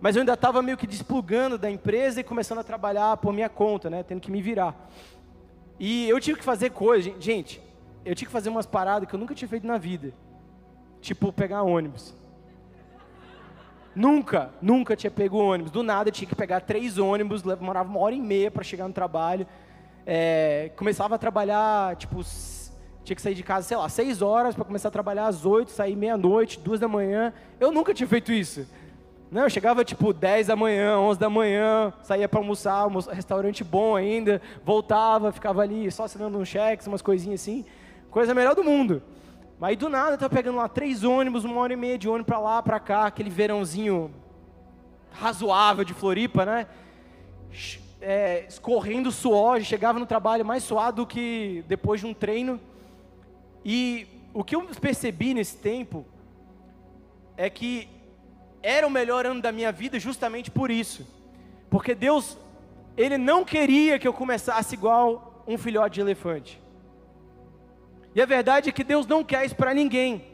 [0.00, 3.48] mas eu ainda estava meio que desplugando da empresa e começando a trabalhar por minha
[3.48, 4.88] conta, né, tendo que me virar.
[5.78, 7.60] E eu tive que fazer coisas, gente,
[8.04, 10.12] eu tinha que fazer umas paradas que eu nunca tinha feito na vida.
[11.00, 12.14] Tipo, pegar ônibus.
[13.94, 15.72] Nunca, nunca tinha pego ônibus.
[15.72, 18.94] Do nada tinha que pegar três ônibus, demorava uma hora e meia para chegar no
[18.94, 19.46] trabalho.
[20.10, 22.24] É, começava a trabalhar, tipo,
[23.04, 25.70] tinha que sair de casa, sei lá, seis horas para começar a trabalhar às oito,
[25.70, 27.30] sair meia-noite, duas da manhã.
[27.60, 28.66] Eu nunca tinha feito isso.
[29.30, 33.62] Não, eu chegava tipo 10 da manhã, 11 da manhã, saía para almoçar, almoçar, restaurante
[33.62, 37.66] bom ainda, voltava, ficava ali só assinando um cheque, umas coisinhas assim.
[38.10, 39.02] Coisa melhor do mundo.
[39.60, 42.08] Mas aí do nada eu tava pegando lá três ônibus, uma hora e meia de
[42.08, 44.10] ônibus para lá, para cá, aquele verãozinho
[45.12, 46.66] razoável de Floripa, né?
[48.00, 52.60] É, escorrendo suor, chegava no trabalho mais suado do que depois de um treino.
[53.64, 56.06] E o que eu percebi nesse tempo
[57.36, 57.88] é que
[58.62, 61.06] era o melhor ano da minha vida justamente por isso.
[61.70, 62.36] Porque Deus,
[62.96, 66.60] Ele não queria que eu começasse igual um filhote de elefante.
[68.14, 70.24] E a verdade é que Deus não quer isso para ninguém.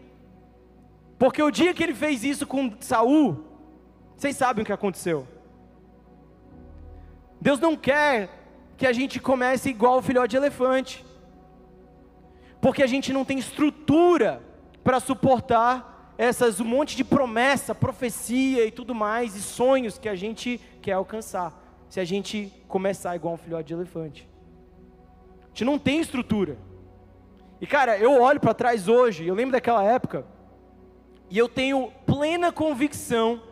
[1.19, 3.45] Porque o dia que Ele fez isso com Saul,
[4.17, 5.27] vocês sabem o que aconteceu.
[7.45, 8.31] Deus não quer
[8.75, 11.05] que a gente comece igual o filhote de elefante.
[12.59, 14.43] Porque a gente não tem estrutura
[14.83, 20.15] para suportar essas um monte de promessa, profecia e tudo mais, e sonhos que a
[20.15, 21.53] gente quer alcançar,
[21.91, 24.27] se a gente começar igual um filhote de elefante.
[25.43, 26.57] A gente não tem estrutura.
[27.61, 30.25] E cara, eu olho para trás hoje, eu lembro daquela época,
[31.29, 33.43] e eu tenho plena convicção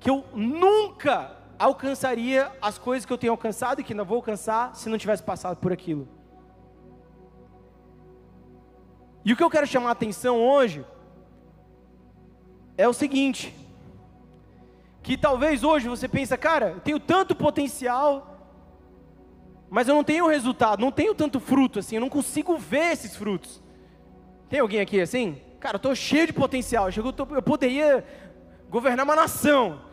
[0.00, 4.74] que eu nunca alcançaria as coisas que eu tenho alcançado e que ainda vou alcançar
[4.76, 6.08] se não tivesse passado por aquilo.
[9.24, 10.84] E o que eu quero chamar a atenção hoje
[12.76, 13.54] é o seguinte:
[15.02, 18.38] que talvez hoje você pensa, cara, eu tenho tanto potencial,
[19.68, 23.16] mas eu não tenho resultado, não tenho tanto fruto assim, eu não consigo ver esses
[23.16, 23.62] frutos.
[24.48, 25.42] Tem alguém aqui assim?
[25.60, 28.04] Cara, eu estou cheio de potencial, eu poderia
[28.70, 29.87] governar uma nação.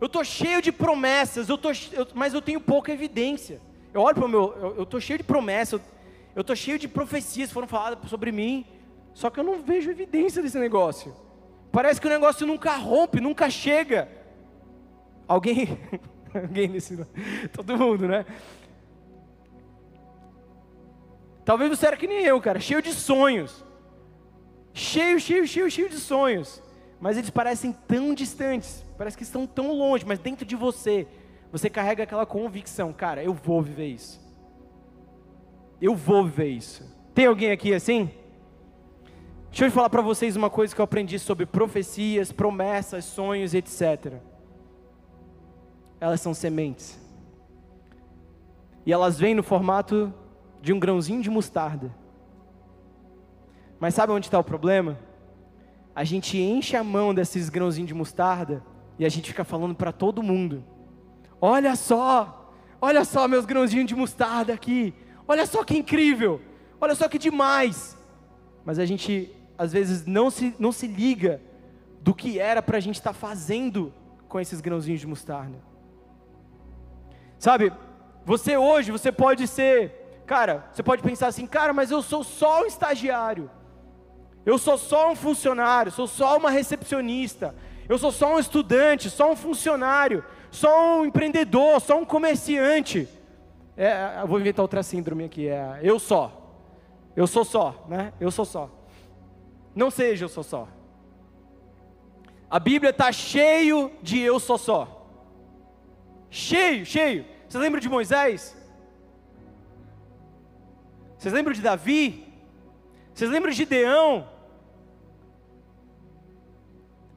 [0.00, 3.60] Eu estou cheio de promessas, eu tô, eu, mas eu tenho pouca evidência.
[3.92, 5.80] Eu olho para o meu, eu estou cheio de promessas,
[6.34, 8.64] eu estou cheio de profecias que foram faladas sobre mim,
[9.12, 11.14] só que eu não vejo evidência desse negócio.
[11.70, 14.08] Parece que o negócio nunca rompe, nunca chega.
[15.28, 15.78] Alguém,
[16.34, 16.96] alguém nesse,
[17.52, 18.24] todo mundo, né?
[21.44, 23.64] Talvez você era que nem eu, cara, cheio de sonhos.
[24.72, 26.62] Cheio, cheio, cheio, cheio de sonhos.
[27.00, 31.08] Mas eles parecem tão distantes, parece que estão tão longe, mas dentro de você,
[31.50, 34.20] você carrega aquela convicção, cara, eu vou viver isso.
[35.80, 36.84] Eu vou viver isso.
[37.14, 38.10] Tem alguém aqui assim?
[39.48, 44.14] Deixa eu falar para vocês uma coisa que eu aprendi sobre profecias, promessas, sonhos, etc.
[45.98, 47.00] Elas são sementes.
[48.84, 50.12] E elas vêm no formato
[50.60, 51.92] de um grãozinho de mostarda.
[53.78, 54.98] Mas sabe onde está o problema?
[55.94, 58.62] A gente enche a mão desses grãozinhos de mostarda
[58.98, 60.64] E a gente fica falando para todo mundo:
[61.40, 64.94] olha só, olha só meus grãozinhos de mostarda aqui,
[65.26, 66.40] olha só que incrível,
[66.80, 67.96] olha só que demais.
[68.64, 71.40] Mas a gente às vezes não se, não se liga
[72.00, 73.92] do que era para a gente estar tá fazendo
[74.28, 75.58] com esses grãozinhos de mostarda.
[77.38, 77.72] Sabe,
[78.24, 82.62] você hoje, você pode ser, cara, você pode pensar assim, cara, mas eu sou só
[82.62, 83.50] um estagiário,
[84.44, 87.54] eu sou só um funcionário, sou só uma recepcionista,
[87.88, 93.08] eu sou só um estudante, só um funcionário, só um empreendedor, só um comerciante.
[93.76, 96.36] É, eu vou inventar outra síndrome aqui, é eu só.
[97.16, 98.12] Eu sou só, né?
[98.20, 98.70] Eu sou só.
[99.74, 100.68] Não seja eu sou só.
[102.48, 105.06] A Bíblia está cheio de eu sou só.
[106.30, 107.24] Cheio, cheio.
[107.48, 108.56] Vocês lembram de Moisés?
[111.18, 112.29] Vocês lembram de Davi?
[113.20, 114.26] Vocês lembram de Gideão?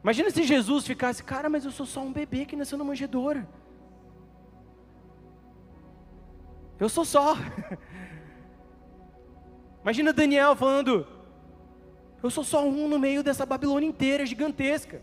[0.04, 3.48] Imagina se Jesus ficasse, cara, mas eu sou só um bebê que nasceu na manjedoura.
[6.78, 7.38] Eu sou só.
[9.82, 11.08] Imagina Daniel falando,
[12.22, 15.02] eu sou só um no meio dessa Babilônia inteira gigantesca.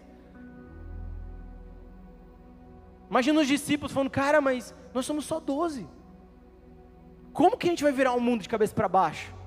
[3.09, 5.89] Imagina os discípulos falando, cara, mas nós somos só doze.
[7.33, 9.40] Como que a gente vai virar o um mundo de cabeça para baixo?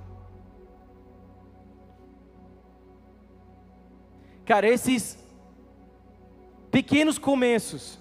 [4.46, 5.18] Cara, esses
[6.70, 8.00] pequenos começos,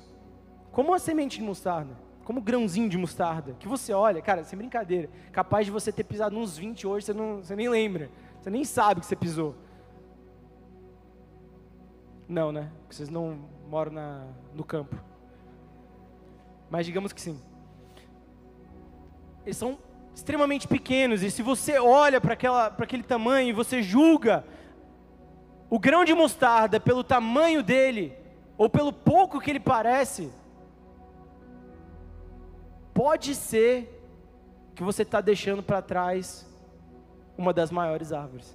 [0.73, 4.57] como uma semente de mostarda, como um grãozinho de mostarda, que você olha, cara, sem
[4.57, 8.51] brincadeira, capaz de você ter pisado uns 20 hoje, você, não, você nem lembra, você
[8.51, 9.55] nem sabe que você pisou.
[12.29, 12.71] Não, né?
[12.81, 13.39] Porque vocês não
[13.69, 14.97] moram na, no campo.
[16.71, 17.39] Mas digamos que sim.
[19.45, 19.79] Eles são
[20.15, 22.35] extremamente pequenos, e se você olha para
[22.79, 24.45] aquele tamanho e você julga
[25.73, 28.15] o grão de mostarda pelo tamanho dele,
[28.59, 30.31] ou pelo pouco que ele parece,
[32.93, 33.89] pode ser
[34.75, 36.47] que você está deixando para trás
[37.39, 38.55] uma das maiores árvores.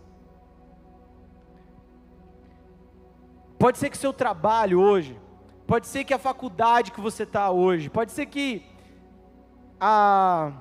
[3.58, 5.20] Pode ser que seu trabalho hoje,
[5.66, 8.64] pode ser que a faculdade que você está hoje, pode ser que
[9.82, 10.52] a,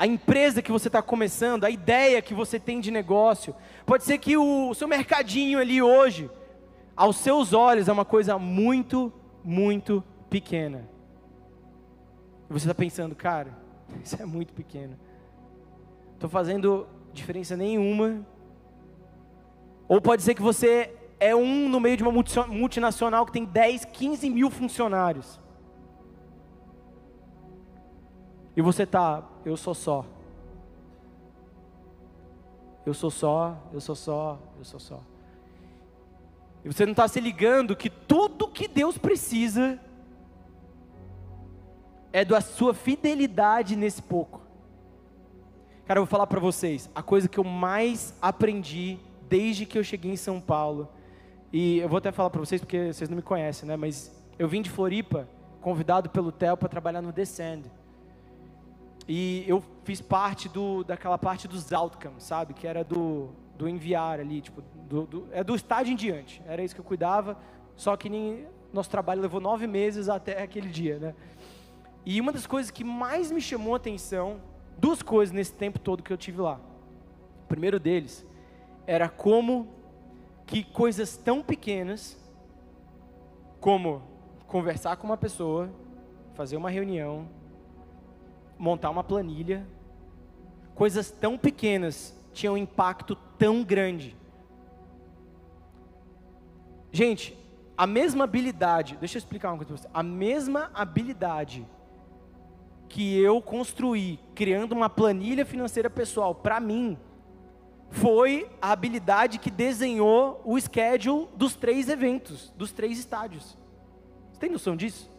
[0.00, 4.16] a empresa que você está começando, a ideia que você tem de negócio, pode ser
[4.16, 6.30] que o, seu mercadinho ali hoje,
[6.96, 9.12] aos seus olhos é uma coisa muito,
[9.44, 10.88] muito pequena.
[12.48, 13.54] E você está pensando, cara,
[14.02, 14.98] isso é muito pequeno.
[16.14, 18.26] Estou fazendo diferença nenhuma.
[19.86, 23.84] Ou pode ser que você é um no meio de uma multinacional que tem 10,
[23.84, 25.38] 15 mil funcionários.
[28.56, 30.04] E você tá, eu sou só.
[32.84, 35.00] Eu sou só, eu sou só, eu sou só.
[36.64, 39.78] E você não está se ligando que tudo que Deus precisa
[42.12, 44.40] é da sua fidelidade nesse pouco.
[45.86, 49.84] Cara, eu vou falar para vocês, a coisa que eu mais aprendi desde que eu
[49.84, 50.88] cheguei em São Paulo,
[51.52, 53.76] e eu vou até falar para vocês porque vocês não me conhecem, né?
[53.76, 55.28] Mas eu vim de Floripa,
[55.60, 57.70] convidado pelo Theo para trabalhar no Descend.
[59.12, 62.54] E eu fiz parte do, daquela parte dos outcomes, sabe?
[62.54, 66.40] Que era do, do enviar ali, tipo, do, do, é do estádio em diante.
[66.46, 67.36] Era isso que eu cuidava,
[67.74, 71.14] só que nem, nosso trabalho levou nove meses até aquele dia, né?
[72.06, 74.40] E uma das coisas que mais me chamou a atenção,
[74.78, 76.60] duas coisas nesse tempo todo que eu tive lá.
[77.42, 78.24] O primeiro deles
[78.86, 79.66] era como
[80.46, 82.16] que coisas tão pequenas
[83.58, 84.02] como
[84.46, 85.68] conversar com uma pessoa,
[86.34, 87.28] fazer uma reunião,
[88.60, 89.66] montar uma planilha,
[90.74, 94.14] coisas tão pequenas tinham um impacto tão grande.
[96.92, 97.34] Gente,
[97.76, 99.88] a mesma habilidade, deixa eu explicar uma coisa para você.
[99.94, 101.66] A mesma habilidade
[102.86, 106.98] que eu construí criando uma planilha financeira pessoal para mim,
[107.88, 113.56] foi a habilidade que desenhou o schedule dos três eventos, dos três estádios.
[114.32, 115.10] Você tem noção disso?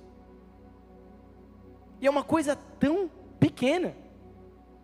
[2.00, 3.10] E é uma coisa tão
[3.42, 3.94] pequena.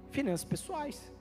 [0.10, 1.14] Finanças pessoais.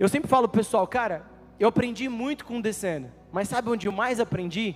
[0.00, 1.24] Eu sempre falo pro pessoal, cara,
[1.60, 4.74] eu aprendi muito com o Descendo, mas sabe onde eu mais aprendi?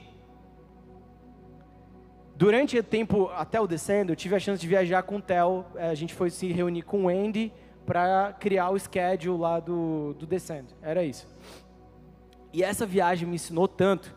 [2.36, 5.64] Durante o tempo até o Descendo, eu tive a chance de viajar com o Theo,
[5.74, 7.52] eh, a gente foi se reunir com o Andy
[7.84, 11.26] para criar o schedule lá do, do Descendo, era isso.
[12.52, 14.14] E essa viagem me ensinou tanto,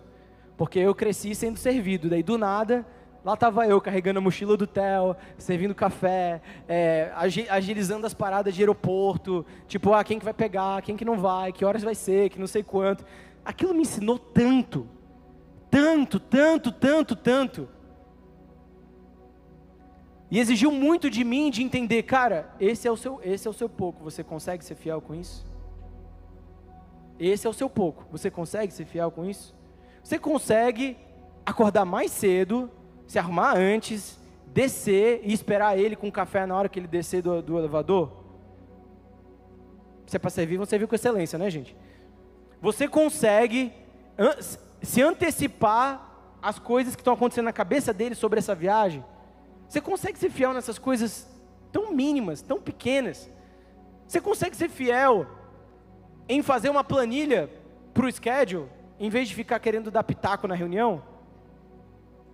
[0.56, 2.86] porque eu cresci sendo servido, daí do nada
[3.24, 7.12] Lá estava eu carregando a mochila do Theo, servindo café, é,
[7.50, 11.52] agilizando as paradas de aeroporto, tipo, ah, quem que vai pegar, quem que não vai,
[11.52, 13.06] que horas vai ser, que não sei quanto.
[13.46, 14.88] aquilo me ensinou tanto,
[15.70, 17.70] tanto, tanto, tanto, tanto.
[20.32, 23.54] E exigiu muito de mim de entender, cara, esse é o seu, esse é o
[23.54, 24.04] seu pouco.
[24.04, 25.46] Você consegue ser fiel com isso?
[27.20, 28.06] Esse é o seu pouco.
[28.12, 29.54] Você consegue ser fiel com isso?
[30.02, 30.98] Você consegue
[31.46, 32.72] acordar mais cedo,
[33.12, 37.42] se arrumar antes, descer e esperar ele com café na hora que ele descer do,
[37.42, 38.10] do elevador?
[40.06, 41.76] Se é para servir, vão servir com excelência, né, gente?
[42.62, 43.74] Você consegue
[44.82, 46.10] se antecipar
[46.42, 49.04] as coisas que estão acontecendo na cabeça dele sobre essa viagem?
[49.68, 51.28] Você consegue ser fiel nessas coisas
[51.70, 53.30] tão mínimas, tão pequenas?
[54.08, 55.28] Você consegue ser fiel
[56.30, 57.50] em fazer uma planilha
[57.94, 61.11] para o schedule, em vez de ficar querendo dar pitaco na reunião?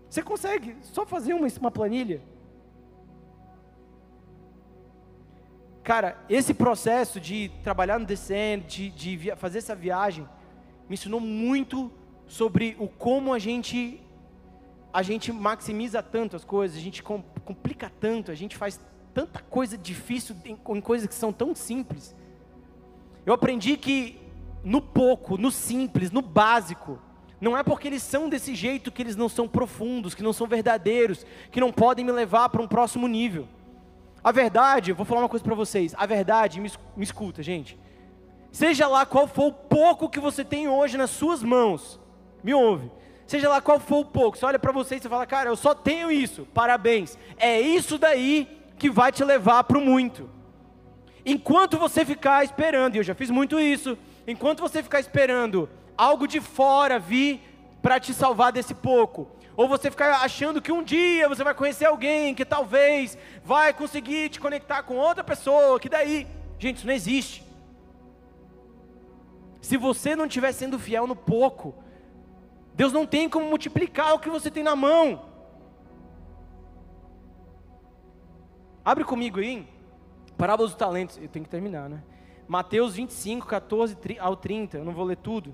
[0.09, 2.21] Você consegue só fazer uma, uma planilha?
[5.83, 10.27] Cara, esse processo de trabalhar no Descend, de, de fazer essa viagem,
[10.89, 11.91] me ensinou muito
[12.27, 14.01] sobre o como a gente
[14.91, 18.79] a gente maximiza tanto as coisas, a gente complica tanto, a gente faz
[19.13, 22.15] tanta coisa difícil em, em coisas que são tão simples.
[23.25, 24.19] Eu aprendi que
[24.63, 26.99] no pouco, no simples, no básico,
[27.39, 30.47] não é porque eles são desse jeito que eles não são profundos, que não são
[30.47, 33.47] verdadeiros, que não podem me levar para um próximo nível.
[34.23, 37.77] A verdade, vou falar uma coisa para vocês, a verdade, me, me escuta, gente.
[38.51, 41.99] Seja lá qual for o pouco que você tem hoje nas suas mãos,
[42.43, 42.91] me ouve.
[43.27, 45.55] Seja lá qual for o pouco, você olha para você e você fala, cara, eu
[45.55, 47.17] só tenho isso, parabéns.
[47.37, 48.47] É isso daí
[48.79, 50.29] que vai te levar para o muito.
[51.25, 56.27] Enquanto você ficar esperando, e eu já fiz muito isso, enquanto você ficar esperando algo
[56.27, 57.41] de fora vir
[57.81, 61.85] para te salvar desse pouco, ou você ficar achando que um dia você vai conhecer
[61.85, 66.27] alguém que talvez vai conseguir te conectar com outra pessoa, que daí,
[66.59, 67.43] gente, isso não existe.
[69.61, 71.75] Se você não estiver sendo fiel no pouco,
[72.73, 75.25] Deus não tem como multiplicar o que você tem na mão.
[78.85, 79.67] Abre comigo aí,
[80.37, 82.03] Parábola dos Talentos, eu tenho que terminar, né?
[82.47, 85.53] Mateus 25, 14 ao 30, eu não vou ler tudo.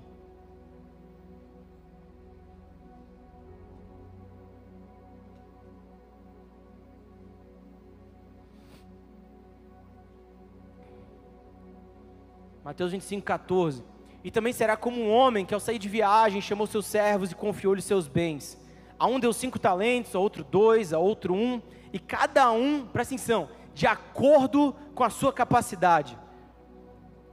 [12.64, 13.84] Mateus 25, 14.
[14.24, 17.34] E também será como um homem que, ao sair de viagem, chamou seus servos e
[17.34, 18.58] confiou-lhes seus bens.
[18.98, 21.60] A um deu cinco talentos, a outro dois, a outro um,
[21.92, 26.18] e cada um, presta atenção, de acordo com a sua capacidade.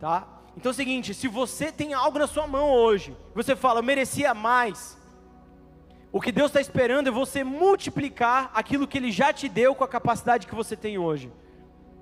[0.02, 0.28] Tá?
[0.58, 3.84] Então é o seguinte: se você tem algo na sua mão hoje, você fala, eu
[3.84, 5.00] merecia mais.
[6.12, 9.86] O que Deus está esperando é você multiplicar aquilo que Ele já te deu com
[9.86, 11.32] a capacidade que você tem hoje.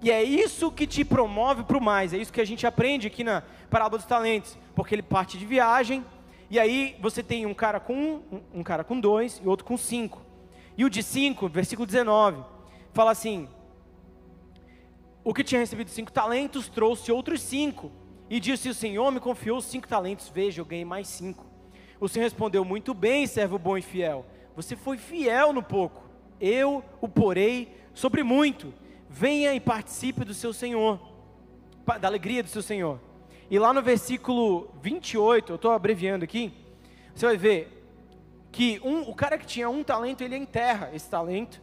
[0.02, 2.14] E é isso que te promove para o mais.
[2.14, 4.58] É isso que a gente aprende aqui na parábola dos talentos.
[4.74, 6.06] Porque ele parte de viagem,
[6.50, 9.78] e aí você tem um cara com um, um cara com dois e outro com
[9.78, 10.22] cinco.
[10.78, 12.43] E o de cinco, versículo 19,
[12.93, 13.50] fala assim:
[15.24, 17.91] O que tinha recebido cinco talentos trouxe outros cinco.
[18.30, 21.45] E disse: O Senhor me confiou cinco talentos, veja, eu ganhei mais cinco.
[22.00, 24.26] O Senhor respondeu: Muito bem, servo bom e fiel.
[24.56, 28.74] Você foi fiel no pouco, eu o porei sobre muito
[29.10, 30.99] venha e participe do seu Senhor,
[31.99, 32.99] da alegria do seu Senhor.
[33.49, 36.53] E lá no versículo 28, eu estou abreviando aqui,
[37.16, 37.76] você vai ver
[38.51, 41.60] que um, o cara que tinha um talento, ele enterra esse talento,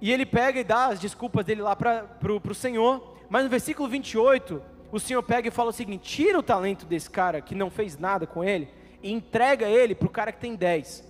[0.00, 3.88] e ele pega e dá as desculpas dele lá para o Senhor, mas no versículo
[3.88, 7.70] 28, o Senhor pega e fala o seguinte: tira o talento desse cara que não
[7.70, 8.68] fez nada com ele,
[9.02, 11.08] e entrega ele para o cara que tem 10.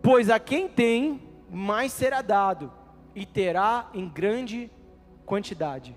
[0.00, 2.72] Pois a quem tem, mais será dado
[3.14, 4.70] e terá em grande
[5.24, 5.96] quantidade.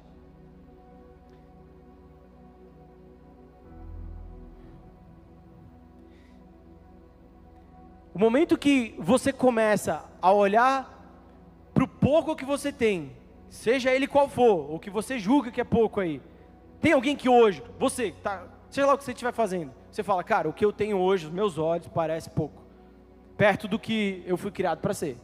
[8.14, 10.92] O momento que você começa a olhar
[11.74, 13.12] para o pouco que você tem,
[13.48, 16.20] seja ele qual for, ou que você julga que é pouco aí,
[16.82, 20.24] tem alguém que hoje, você, tá, seja lá o que você estiver fazendo, você fala,
[20.24, 22.64] cara, o que eu tenho hoje, os meus olhos, parece pouco,
[23.38, 25.16] perto do que eu fui criado para ser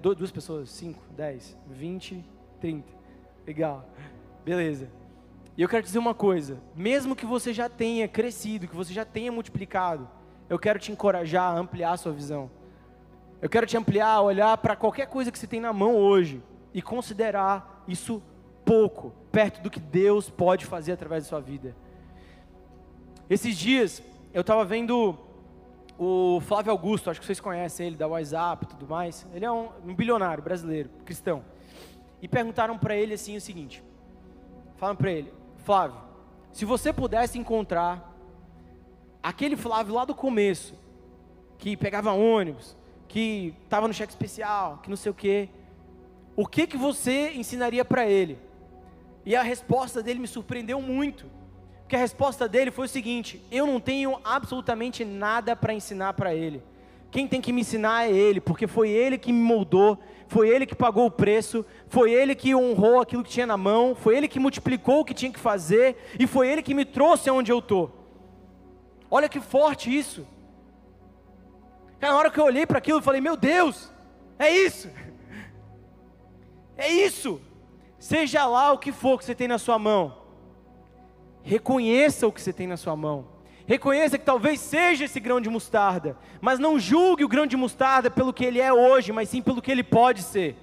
[0.00, 2.24] duas pessoas, cinco, dez, vinte,
[2.60, 2.92] trinta.
[3.46, 3.86] Legal.
[4.44, 4.88] Beleza.
[5.56, 9.04] E eu quero dizer uma coisa: mesmo que você já tenha crescido, que você já
[9.04, 10.08] tenha multiplicado,
[10.48, 12.50] eu quero te encorajar a ampliar a sua visão.
[13.40, 16.80] Eu quero te ampliar olhar para qualquer coisa que você tem na mão hoje e
[16.80, 18.22] considerar isso
[18.64, 21.76] pouco, perto do que Deus pode fazer através da sua vida.
[23.28, 24.02] Esses dias
[24.32, 25.18] eu estava vendo
[25.98, 29.26] o Flávio Augusto, acho que vocês conhecem ele, da WhatsApp e tudo mais.
[29.32, 31.44] Ele é um, um bilionário brasileiro, cristão.
[32.20, 33.82] E perguntaram para ele assim o seguinte:
[34.76, 36.00] falaram para ele, Flávio,
[36.52, 38.12] se você pudesse encontrar
[39.22, 40.74] aquele Flávio lá do começo,
[41.58, 42.76] que pegava ônibus,
[43.08, 45.48] que estava no cheque especial, que não sei o quê,
[46.36, 48.38] o que que você ensinaria para ele?
[49.24, 51.26] E a resposta dele me surpreendeu muito.
[51.84, 56.34] Porque a resposta dele foi o seguinte: eu não tenho absolutamente nada para ensinar para
[56.34, 56.62] ele.
[57.10, 60.66] Quem tem que me ensinar é ele, porque foi ele que me moldou, foi ele
[60.66, 64.26] que pagou o preço, foi ele que honrou aquilo que tinha na mão, foi ele
[64.26, 67.60] que multiplicou o que tinha que fazer e foi ele que me trouxe aonde eu
[67.60, 67.92] estou.
[69.08, 70.26] Olha que forte isso.
[72.00, 73.92] Na hora que eu olhei para aquilo, eu falei: Meu Deus,
[74.38, 74.90] é isso,
[76.76, 77.40] é isso.
[77.98, 80.23] Seja lá o que for que você tem na sua mão,
[81.44, 83.26] reconheça o que você tem na sua mão.
[83.66, 88.10] Reconheça que talvez seja esse grão de mostarda, mas não julgue o grão de mostarda
[88.10, 90.56] pelo que ele é hoje, mas sim pelo que ele pode ser.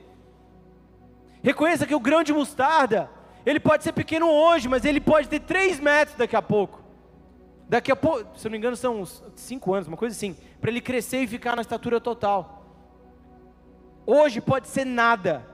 [1.42, 3.10] Reconheça que o grão de mostarda,
[3.46, 6.82] ele pode ser pequeno hoje, mas ele pode ter 3 metros daqui a pouco.
[7.68, 10.36] Daqui a pouco, se eu não me engano, são uns 5 anos, uma coisa assim,
[10.60, 12.66] para ele crescer e ficar na estatura total.
[14.06, 15.48] Hoje pode ser nada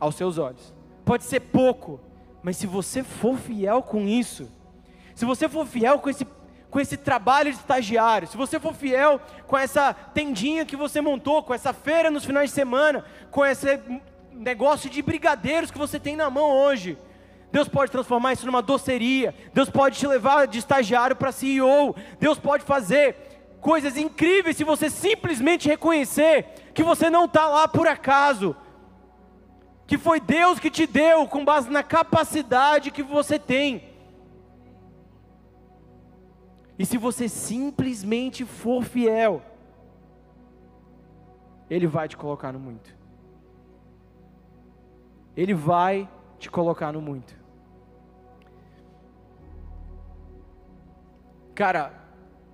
[0.00, 0.74] aos seus olhos,
[1.04, 2.00] pode ser pouco,
[2.42, 4.50] mas se você for fiel com isso,
[5.14, 6.26] se você for fiel com esse,
[6.70, 11.42] com esse trabalho de estagiário, se você for fiel com essa tendinha que você montou,
[11.42, 13.80] com essa feira nos finais de semana, com esse
[14.32, 16.98] negócio de brigadeiros que você tem na mão hoje,
[17.52, 22.38] Deus pode transformar isso numa doceria, Deus pode te levar de estagiário para CEO, Deus
[22.38, 23.14] pode fazer
[23.60, 28.56] coisas incríveis se você simplesmente reconhecer que você não está lá por acaso,
[29.86, 33.92] que foi Deus que te deu com base na capacidade que você tem.
[36.78, 39.42] E se você simplesmente for fiel,
[41.68, 42.96] Ele vai te colocar no muito.
[45.36, 46.08] Ele vai
[46.38, 47.34] te colocar no muito.
[51.54, 51.92] Cara,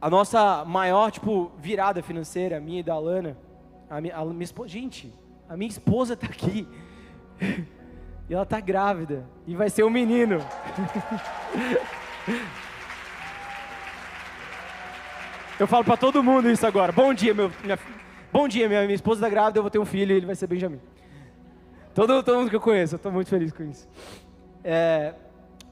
[0.01, 3.37] a nossa maior, tipo, virada financeira, minha e da Alana,
[3.89, 5.13] a minha, a minha esposa, gente,
[5.49, 6.69] a minha esposa está aqui.
[8.29, 9.25] E ela está grávida.
[9.47, 10.39] E vai ser um menino.
[15.59, 16.93] Eu falo para todo mundo isso agora.
[16.93, 17.51] Bom dia, meu.
[17.65, 17.79] Minha,
[18.33, 20.37] bom dia, minha, minha esposa está grávida, eu vou ter um filho e ele vai
[20.37, 20.81] ser Benjamin.
[21.95, 23.89] Todo, todo mundo que eu conheço, eu estou muito feliz com isso.
[24.63, 25.15] É,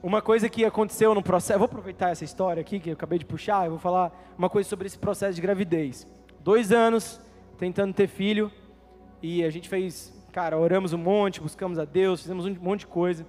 [0.03, 3.17] uma coisa que aconteceu no processo, eu vou aproveitar essa história aqui que eu acabei
[3.17, 6.05] de puxar, eu vou falar uma coisa sobre esse processo de gravidez.
[6.41, 7.21] Dois anos
[7.57, 8.51] tentando ter filho
[9.21, 12.85] e a gente fez, cara, oramos um monte, buscamos a Deus, fizemos um monte de
[12.85, 13.25] coisa.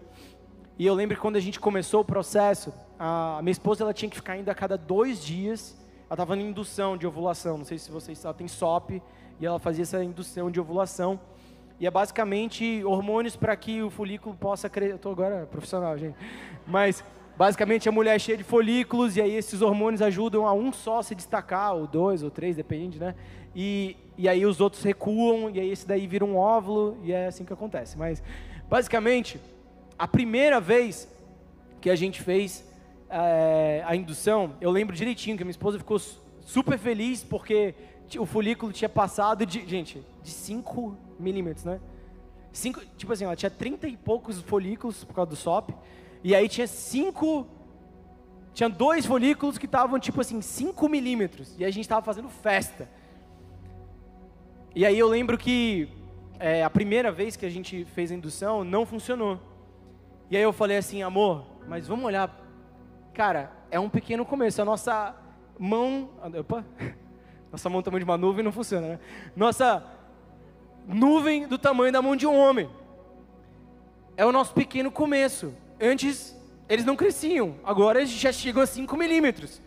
[0.79, 4.11] E eu lembro que quando a gente começou o processo, a minha esposa ela tinha
[4.11, 7.57] que ficar indo a cada dois dias ela estava em indução de ovulação.
[7.57, 9.03] Não sei se vocês sabem, tem SOP
[9.41, 11.19] e ela fazia essa indução de ovulação.
[11.81, 14.93] E é basicamente hormônios para que o folículo possa crescer.
[14.93, 16.17] Eu estou agora profissional, gente.
[16.67, 17.03] Mas
[17.39, 21.01] basicamente a mulher é cheia de folículos e aí esses hormônios ajudam a um só
[21.03, 23.15] se destacar, ou dois, ou três, depende, né?
[23.55, 27.29] E, e aí os outros recuam e aí esse daí vira um óvulo e é
[27.29, 27.97] assim que acontece.
[27.97, 28.21] Mas
[28.69, 29.41] basicamente
[29.97, 31.09] a primeira vez
[31.81, 32.65] que a gente fez
[33.09, 36.01] é, a indução, eu lembro direitinho que minha esposa ficou
[36.41, 37.73] super feliz porque
[38.19, 41.79] o folículo tinha passado de, gente, de 5 milímetros, né?
[42.53, 45.71] Cinco, tipo assim, ela tinha 30 e poucos folículos por causa do SOP,
[46.23, 47.47] e aí tinha 5,
[48.53, 52.89] tinha dois folículos que estavam tipo assim, 5 milímetros, e a gente estava fazendo festa.
[54.75, 55.89] E aí eu lembro que
[56.39, 59.41] é, a primeira vez que a gente fez a indução não funcionou.
[60.31, 62.49] E aí eu falei assim, amor, mas vamos olhar
[63.19, 64.63] Cara, é um pequeno começo.
[64.63, 65.13] A nossa
[65.59, 66.09] mão.
[66.39, 66.65] Opa!
[67.51, 69.01] Nossa mão tamanho de uma nuvem não funciona, né?
[69.35, 69.83] Nossa
[70.87, 72.71] nuvem do tamanho da mão de um homem.
[74.17, 75.53] É o nosso pequeno começo.
[75.81, 76.37] Antes
[76.69, 79.63] eles não cresciam, agora eles já chegam a 5 milímetros.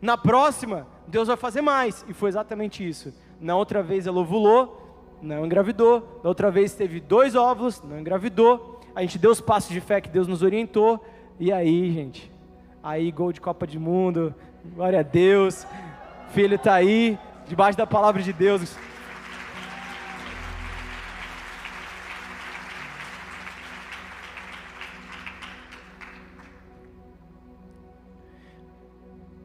[0.00, 2.04] Na próxima, Deus vai fazer mais.
[2.08, 3.12] E foi exatamente isso.
[3.40, 6.20] Na outra vez ela ovulou, não engravidou.
[6.22, 8.80] Na outra vez teve dois óvulos, não engravidou.
[8.94, 11.04] A gente deu os passos de fé que Deus nos orientou.
[11.38, 12.32] E aí, gente,
[12.82, 14.34] aí gol de Copa de Mundo,
[14.74, 15.66] glória a Deus.
[16.30, 18.76] Filho está aí, debaixo da palavra de Deus.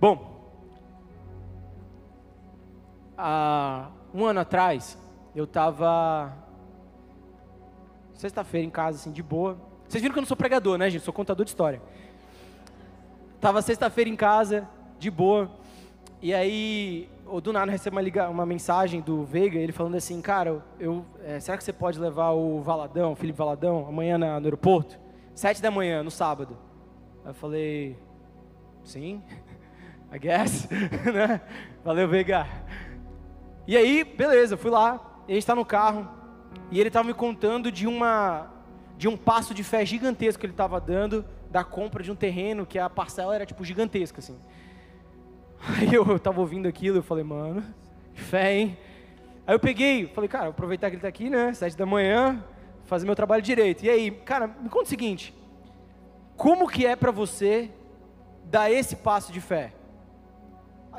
[0.01, 0.49] Bom,
[3.15, 4.97] há um ano atrás,
[5.35, 6.35] eu estava
[8.15, 9.59] sexta-feira em casa, assim, de boa.
[9.87, 11.03] Vocês viram que eu não sou pregador, né, gente?
[11.03, 11.79] Sou contador de história.
[13.39, 15.51] Tava sexta-feira em casa, de boa.
[16.19, 20.65] E aí, o do nada uma, liga, uma mensagem do Veiga, ele falando assim, cara,
[20.79, 24.47] eu, é, será que você pode levar o Valadão, o Felipe Valadão, amanhã na, no
[24.47, 24.99] aeroporto?
[25.35, 26.57] Sete da manhã, no sábado.
[27.23, 27.99] Eu falei,
[28.83, 29.21] sim,
[30.11, 30.67] I guess,
[31.13, 31.41] né?
[31.83, 32.45] Valeu, Vega.
[33.65, 36.07] E aí, beleza, fui lá, e gente está no carro,
[36.69, 38.51] e ele estava me contando de uma
[38.97, 42.67] de um passo de fé gigantesco que ele estava dando da compra de um terreno
[42.67, 44.37] que a parcela era tipo gigantesca assim.
[45.59, 47.63] Aí eu estava ouvindo aquilo, eu falei, mano,
[48.13, 48.77] fé, hein?
[49.47, 51.53] Aí eu peguei, falei, cara, vou aproveitar que ele está aqui, né?
[51.53, 52.43] Sete da manhã,
[52.85, 53.83] fazer meu trabalho direito.
[53.83, 55.33] E aí, cara, me conta o seguinte:
[56.35, 57.71] como que é para você
[58.45, 59.73] dar esse passo de fé?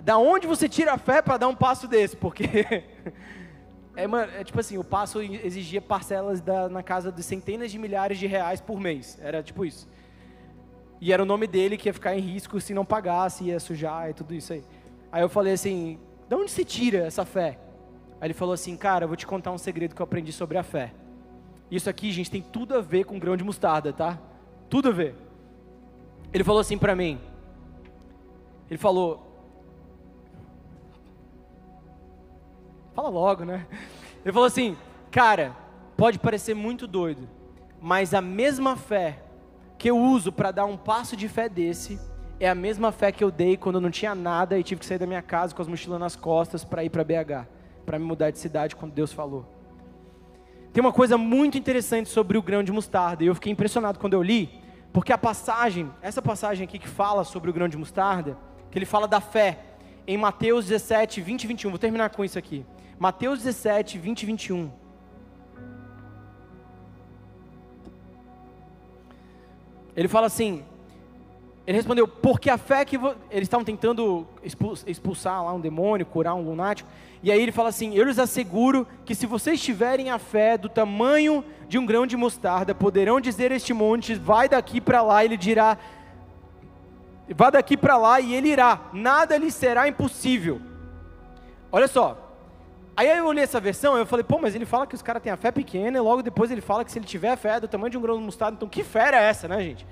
[0.00, 2.16] Da onde você tira a fé para dar um passo desse?
[2.16, 2.44] Porque
[3.94, 8.18] é, é, tipo assim, o passo exigia parcelas da, na casa de centenas de milhares
[8.18, 9.18] de reais por mês.
[9.20, 9.88] Era tipo isso.
[11.00, 14.10] E era o nome dele que ia ficar em risco se não pagasse, ia sujar
[14.10, 14.64] e tudo isso aí.
[15.10, 17.58] Aí eu falei assim: de onde se tira essa fé?
[18.20, 20.56] Aí ele falou assim: cara, eu vou te contar um segredo que eu aprendi sobre
[20.56, 20.92] a fé.
[21.70, 24.18] Isso aqui, gente, tem tudo a ver com grão de mostarda, tá?
[24.70, 25.14] Tudo a ver.
[26.32, 27.20] Ele falou assim para mim.
[28.70, 29.31] Ele falou:
[32.94, 33.66] Fala logo, né?
[34.24, 34.76] Ele falou assim:
[35.10, 35.56] Cara,
[35.96, 37.28] pode parecer muito doido,
[37.80, 39.22] mas a mesma fé
[39.78, 41.98] que eu uso para dar um passo de fé desse
[42.38, 44.86] é a mesma fé que eu dei quando eu não tinha nada e tive que
[44.86, 47.46] sair da minha casa com as mochilas nas costas para ir para BH,
[47.86, 49.46] para me mudar de cidade quando Deus falou.
[50.72, 54.14] Tem uma coisa muito interessante sobre o grão de mostarda, e eu fiquei impressionado quando
[54.14, 54.60] eu li,
[54.92, 58.36] porque a passagem, essa passagem aqui que fala sobre o grão de mostarda,
[58.70, 59.58] que ele fala da fé,
[60.06, 62.64] em Mateus 17, 20 e 21, vou terminar com isso aqui.
[62.98, 64.70] Mateus 17, 20 e 21.
[69.94, 70.64] Ele fala assim:
[71.66, 72.96] ele respondeu, porque a fé que.
[73.30, 74.26] Eles estavam tentando
[74.86, 76.88] expulsar lá um demônio, curar um lunático.
[77.22, 80.68] E aí ele fala assim: Eu lhes asseguro que se vocês tiverem a fé do
[80.68, 85.36] tamanho de um grão de mostarda, poderão dizer este monte: vai daqui para lá, ele
[85.36, 85.78] dirá:
[87.28, 90.60] vá daqui para lá, e ele irá, nada lhe será impossível.
[91.70, 92.21] Olha só,
[92.96, 95.32] Aí eu olhei essa versão eu falei, pô, mas ele fala que os caras têm
[95.32, 97.66] a fé pequena e logo depois ele fala que se ele tiver a fé do
[97.66, 99.86] tamanho de um grão de mostarda, então que fé é essa, né, gente?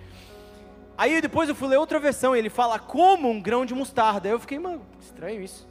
[0.98, 4.28] Aí depois eu fui ler outra versão e ele fala como um grão de mostarda.
[4.28, 5.66] Aí eu fiquei, mano, estranho isso.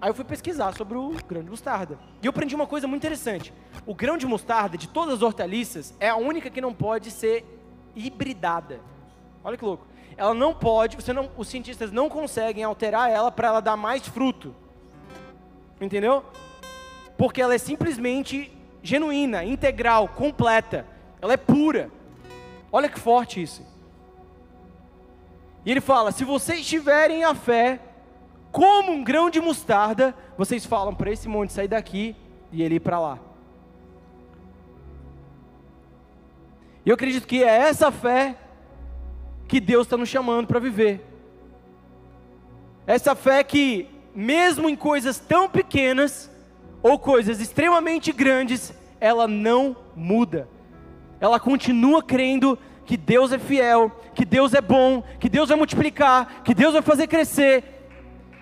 [0.00, 1.98] Aí eu fui pesquisar sobre o grão de mostarda.
[2.22, 3.52] E eu aprendi uma coisa muito interessante.
[3.84, 7.44] O grão de mostarda, de todas as hortaliças, é a única que não pode ser
[7.94, 8.80] hibridada.
[9.44, 9.86] Olha que louco.
[10.16, 14.08] Ela não pode, você não, os cientistas não conseguem alterar ela para ela dar mais
[14.08, 14.54] fruto.
[15.78, 16.24] Entendeu?
[17.22, 18.50] Porque ela é simplesmente
[18.82, 20.84] genuína, integral, completa.
[21.20, 21.88] Ela é pura.
[22.72, 23.64] Olha que forte isso.
[25.64, 27.78] E ele fala: se vocês tiverem a fé
[28.50, 32.16] como um grão de mostarda, vocês falam para esse monte sair daqui
[32.50, 33.20] e ele ir para lá.
[36.84, 38.36] E eu acredito que é essa fé
[39.46, 41.06] que Deus está nos chamando para viver.
[42.84, 46.31] Essa fé que, mesmo em coisas tão pequenas,
[46.82, 50.48] ou coisas extremamente grandes, ela não muda.
[51.20, 56.42] Ela continua crendo que Deus é fiel, que Deus é bom, que Deus vai multiplicar,
[56.42, 57.64] que Deus vai fazer crescer,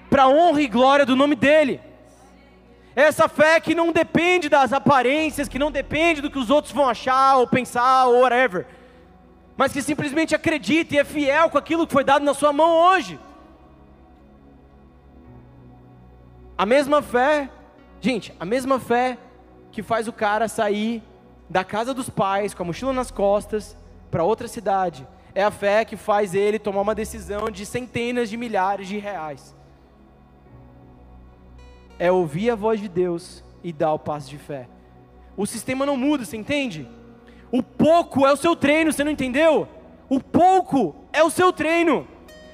[0.09, 1.81] para honra e glória do nome dEle.
[2.97, 6.89] Essa fé que não depende das aparências, que não depende do que os outros vão
[6.89, 8.67] achar, ou pensar, ou whatever,
[9.57, 12.71] mas que simplesmente acredita e é fiel com aquilo que foi dado na sua mão
[12.71, 13.21] hoje.
[16.57, 17.49] A mesma fé
[18.01, 19.19] Gente, a mesma fé
[19.71, 21.03] que faz o cara sair
[21.49, 23.77] da casa dos pais com a mochila nas costas
[24.11, 28.37] para outra cidade, é a fé que faz ele tomar uma decisão de centenas de
[28.37, 29.55] milhares de reais.
[31.99, 34.69] É ouvir a voz de Deus e dar o passo de fé.
[35.37, 36.89] O sistema não muda, você entende?
[37.53, 39.69] O pouco é o seu treino, você não entendeu?
[40.09, 42.09] O pouco é o seu treino.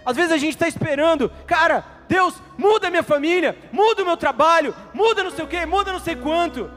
[0.05, 4.75] Às vezes a gente está esperando, cara, Deus, muda minha família, muda o meu trabalho,
[4.95, 6.71] muda não sei o que, muda não sei quanto.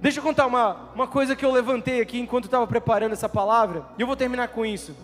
[0.00, 3.84] Deixa eu contar uma, uma coisa que eu levantei aqui enquanto estava preparando essa palavra,
[3.96, 4.94] e eu vou terminar com isso.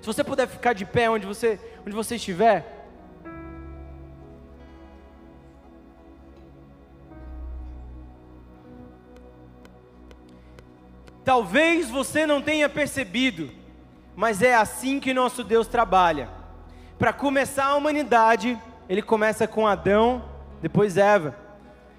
[0.00, 2.80] Se você puder ficar de pé onde você, onde você estiver.
[11.24, 13.48] Talvez você não tenha percebido,
[14.16, 16.41] mas é assim que nosso Deus trabalha
[17.02, 18.56] para começar a humanidade,
[18.88, 20.22] ele começa com Adão,
[20.62, 21.36] depois Eva.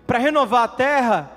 [0.08, 1.30] Para renovar a terra,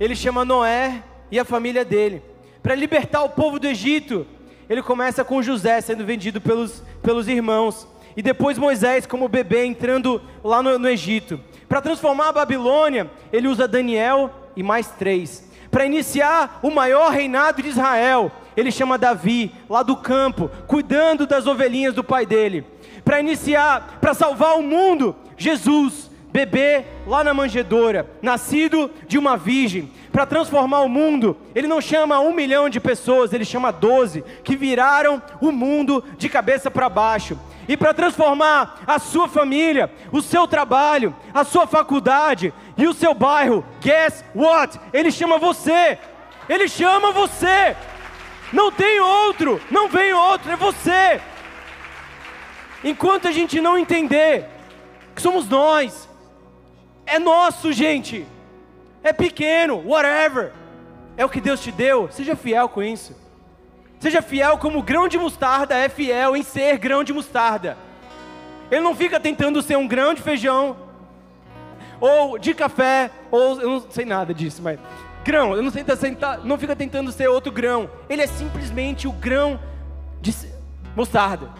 [0.00, 2.22] ele chama Noé e a família dele.
[2.62, 4.26] Para libertar o povo do Egito,
[4.70, 7.86] ele começa com José sendo vendido pelos, pelos irmãos.
[8.16, 11.38] E depois Moisés, como bebê, entrando lá no, no Egito.
[11.68, 15.46] Para transformar a Babilônia, ele usa Daniel e mais três.
[15.70, 21.46] Para iniciar o maior reinado de Israel, ele chama Davi, lá do campo, cuidando das
[21.46, 22.64] ovelhinhas do pai dele.
[23.04, 29.90] Para iniciar, para salvar o mundo, Jesus, bebê lá na manjedoura, nascido de uma virgem,
[30.12, 34.56] para transformar o mundo, ele não chama um milhão de pessoas, ele chama doze, que
[34.56, 37.38] viraram o mundo de cabeça para baixo.
[37.68, 43.14] E para transformar a sua família, o seu trabalho, a sua faculdade e o seu
[43.14, 44.78] bairro, guess what?
[44.92, 45.96] Ele chama você,
[46.48, 47.76] ele chama você.
[48.52, 51.20] Não tem outro, não vem outro, é você.
[52.82, 54.46] Enquanto a gente não entender
[55.14, 56.08] que somos nós,
[57.06, 58.26] é nosso, gente
[59.02, 60.52] é pequeno, whatever.
[61.16, 63.16] É o que Deus te deu, seja fiel com isso.
[63.98, 67.76] Seja fiel como o grão de mostarda é fiel em ser grão de mostarda.
[68.70, 70.76] Ele não fica tentando ser um grão de feijão,
[72.00, 74.78] ou de café, ou eu não sei nada disso, mas
[75.22, 75.84] grão, eu não, sei,
[76.44, 77.90] não fica tentando ser outro grão.
[78.08, 79.60] Ele é simplesmente o grão
[80.20, 80.34] de
[80.96, 81.50] mostarda.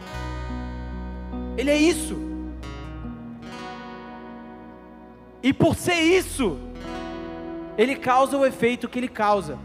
[1.56, 2.16] Ele é isso.
[5.42, 6.58] E por ser isso,
[7.78, 9.58] ele causa o efeito que ele causa.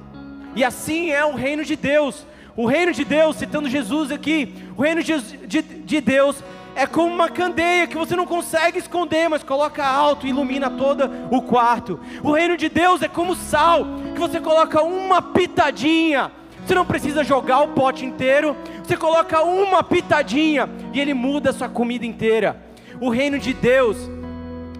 [0.55, 2.25] E assim é o reino de Deus.
[2.55, 6.41] O reino de Deus, citando Jesus aqui, o reino de, de, de Deus
[6.75, 11.09] é como uma candeia que você não consegue esconder, mas coloca alto e ilumina todo
[11.29, 11.99] o quarto.
[12.23, 16.31] O reino de Deus é como sal, que você coloca uma pitadinha.
[16.65, 21.53] Você não precisa jogar o pote inteiro, você coloca uma pitadinha e ele muda a
[21.53, 22.59] sua comida inteira.
[22.99, 24.09] O reino de Deus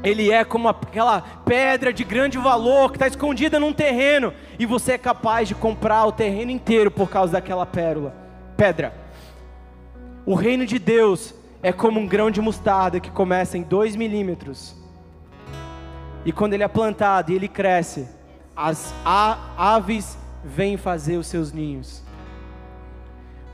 [0.04, 4.94] ele é como aquela pedra de grande valor que está escondida num terreno e você
[4.94, 8.16] é capaz de comprar o terreno inteiro por causa daquela pérola,
[8.56, 8.94] pedra.
[10.26, 14.76] O reino de Deus é como um grão de mostarda que começa em dois milímetros
[16.26, 18.08] e quando ele é plantado e ele cresce,
[18.56, 22.06] as aves vêm fazer os seus ninhos.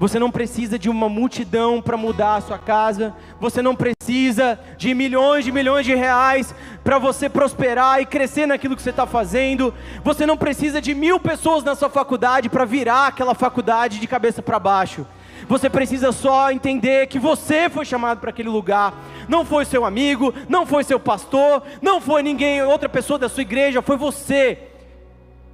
[0.02, 3.14] Você não precisa de uma multidão para mudar a sua casa.
[3.40, 8.76] Você não precisa de milhões de milhões de reais para você prosperar e crescer naquilo
[8.76, 9.72] que você está fazendo.
[10.04, 14.42] Você não precisa de mil pessoas na sua faculdade para virar aquela faculdade de cabeça
[14.42, 15.06] para baixo.
[15.48, 18.96] Você precisa só entender que você foi chamado para aquele lugar.
[19.28, 23.42] Não foi seu amigo, não foi seu pastor, não foi ninguém, outra pessoa da sua
[23.42, 24.71] igreja, foi você.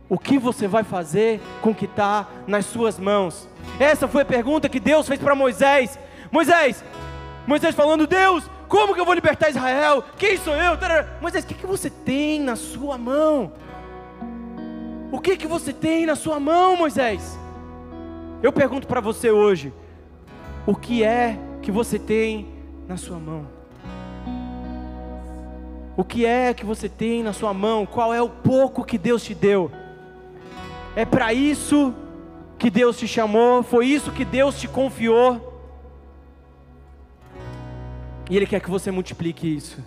[0.10, 3.48] O que você vai fazer com o que está nas suas mãos?
[3.80, 6.00] Essa foi a pergunta que Deus fez para Moisés.
[6.32, 6.84] Moisés,
[7.46, 10.04] Moisés falando, Deus, como que eu vou libertar Israel?
[10.18, 10.78] Quem sou eu?
[11.22, 13.52] Moisés, o que, que você tem na sua mão?
[15.12, 17.38] O que que você tem na sua mão, Moisés?
[18.42, 19.74] Eu pergunto para você hoje,
[20.66, 22.48] o que é que você tem
[22.88, 23.48] na sua mão?
[25.98, 27.86] O que é que você tem na sua mão?
[27.86, 29.72] Qual é o pouco que Deus te deu?
[30.98, 31.94] É para isso
[32.58, 35.62] que Deus te chamou, foi isso que Deus te confiou.
[38.28, 39.78] E Ele quer que você multiplique isso.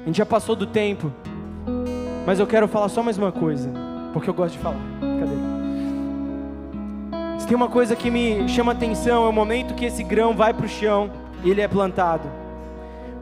[0.00, 1.12] A gente já passou do tempo,
[2.24, 3.72] mas eu quero falar só mais uma coisa,
[4.12, 4.78] porque eu gosto de falar.
[5.00, 5.34] Cadê?
[7.40, 10.54] Se tem uma coisa que me chama atenção, é o momento que esse grão vai
[10.54, 11.10] para o chão
[11.42, 12.30] e ele é plantado,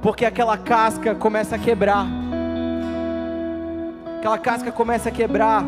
[0.03, 2.07] porque aquela casca começa a quebrar,
[4.25, 5.62] aquela casca começa a quebrar,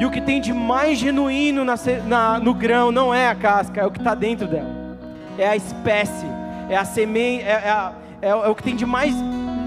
[0.00, 1.74] e o que tem de mais genuíno na,
[2.06, 4.96] na, no grão não é a casca, é o que está dentro dela.
[5.36, 6.24] É a espécie,
[6.70, 9.14] é a semente, é, é, é, é, o que tem de mais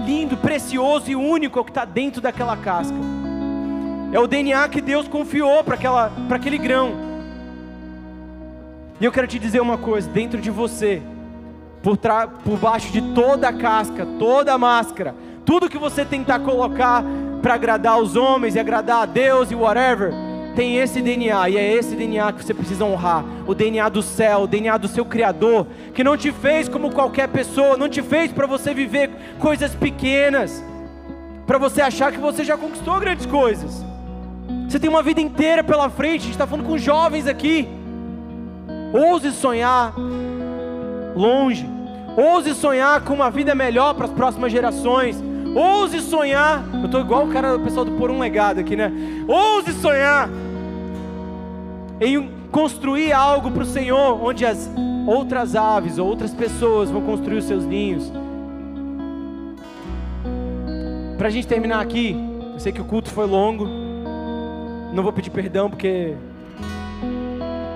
[0.04, 2.96] lindo, precioso e único, é o que está dentro daquela casca.
[4.12, 5.76] É o DNA que Deus confiou para
[6.34, 6.94] aquele grão.
[9.00, 11.00] E eu quero te dizer uma coisa: dentro de você,
[11.84, 15.14] por, por baixo de toda a casca, toda a máscara,
[15.44, 17.04] tudo que você tentar colocar
[17.42, 20.12] para agradar os homens e agradar a Deus e whatever,
[20.58, 24.40] tem esse DNA, e é esse DNA que você precisa honrar o DNA do céu,
[24.40, 28.32] o DNA do seu Criador, que não te fez como qualquer pessoa, não te fez
[28.32, 29.08] para você viver
[29.38, 30.64] coisas pequenas,
[31.46, 33.84] para você achar que você já conquistou grandes coisas.
[34.68, 37.68] Você tem uma vida inteira pela frente, a gente está falando com jovens aqui.
[38.92, 39.94] Ouse sonhar
[41.14, 41.66] longe,
[42.16, 45.22] ouse sonhar com uma vida melhor para as próximas gerações.
[45.58, 46.64] Ouse sonhar.
[46.72, 48.92] Eu estou igual o cara, o pessoal do Por um Legado aqui, né?
[49.26, 50.30] Ouse sonhar
[52.00, 54.70] em construir algo para o Senhor, onde as
[55.04, 58.12] outras aves, outras pessoas vão construir os seus ninhos.
[61.16, 62.16] Para a gente terminar aqui,
[62.52, 63.66] eu sei que o culto foi longo.
[64.94, 66.14] Não vou pedir perdão porque.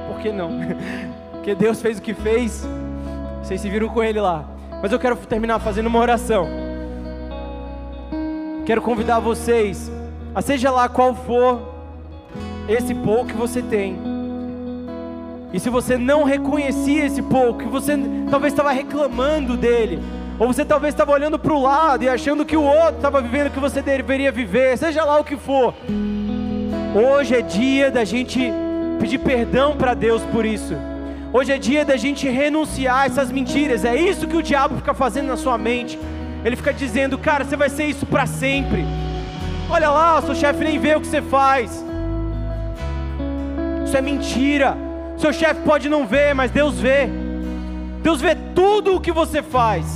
[0.07, 0.51] Por que não?
[1.33, 2.65] porque Deus fez o que fez.
[3.43, 4.45] Vocês se viram com Ele lá.
[4.81, 6.72] Mas eu quero terminar fazendo uma oração.
[8.65, 9.91] Quero convidar vocês,
[10.33, 11.75] a seja lá qual for
[12.69, 13.99] esse pouco que você tem.
[15.53, 17.99] E se você não reconhecia esse pouco, que você
[18.31, 19.99] talvez estava reclamando dele,
[20.39, 23.49] ou você talvez estava olhando para o lado e achando que o outro estava vivendo
[23.49, 25.75] o que você deveria viver, seja lá o que for.
[26.95, 28.41] Hoje é dia da gente
[29.01, 30.75] pedir perdão para Deus por isso.
[31.33, 33.85] Hoje é dia da gente renunciar a essas mentiras.
[33.85, 35.99] É isso que o diabo fica fazendo na sua mente.
[36.45, 38.85] Ele fica dizendo, cara, você vai ser isso para sempre.
[39.71, 41.85] Olha lá, seu chefe nem vê o que você faz.
[43.85, 44.77] Isso é mentira.
[45.17, 47.09] Seu chefe pode não ver, mas Deus vê.
[48.03, 49.95] Deus vê tudo o que você faz.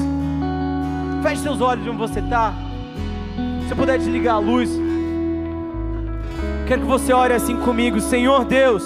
[1.22, 2.54] Feche seus olhos onde você está.
[3.62, 4.70] Se você puder desligar a luz.
[6.68, 8.84] Quero que você ore assim comigo, Senhor Deus.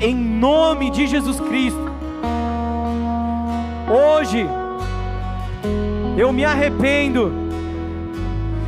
[0.00, 1.90] Em nome de Jesus Cristo.
[3.90, 4.46] Hoje
[6.20, 7.32] eu me arrependo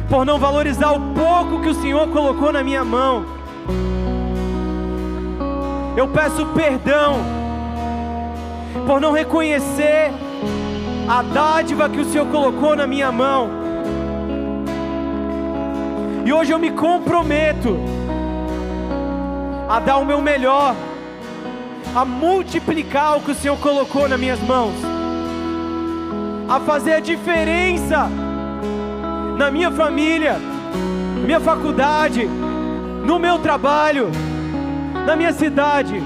[0.09, 3.27] por não valorizar o pouco que o Senhor colocou na minha mão.
[5.95, 7.17] Eu peço perdão
[8.87, 10.11] por não reconhecer
[11.07, 13.51] a dádiva que o Senhor colocou na minha mão.
[16.25, 17.77] E hoje eu me comprometo
[19.69, 20.75] a dar o meu melhor,
[21.95, 24.92] a multiplicar o que o Senhor colocou nas minhas mãos,
[26.53, 28.11] a fazer a diferença
[29.39, 30.37] na minha família,
[31.25, 32.29] minha faculdade,
[33.07, 34.11] no meu trabalho,
[35.07, 36.03] na minha cidade.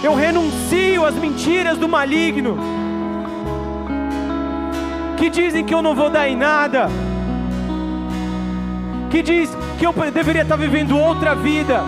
[0.00, 2.56] Eu renuncio às mentiras do maligno
[5.16, 6.88] que dizem que eu não vou dar em nada,
[9.10, 11.82] que diz que eu deveria estar vivendo outra vida.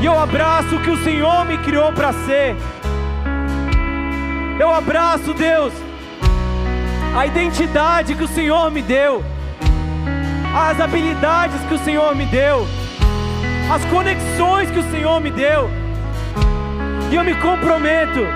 [0.00, 2.56] E eu abraço o que o Senhor me criou para ser.
[4.58, 5.72] Eu abraço, Deus,
[7.16, 9.22] a identidade que o Senhor me deu,
[10.54, 12.66] as habilidades que o Senhor me deu,
[13.70, 15.70] as conexões que o Senhor me deu,
[17.10, 18.26] e eu me comprometo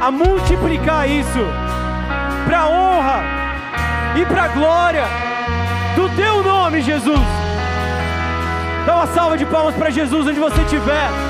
[0.00, 1.44] a multiplicar isso
[2.46, 3.22] para honra
[4.16, 5.04] e para glória
[5.94, 7.20] do Teu nome, Jesus.
[8.86, 11.29] Dá uma salva de palmas para Jesus onde você estiver.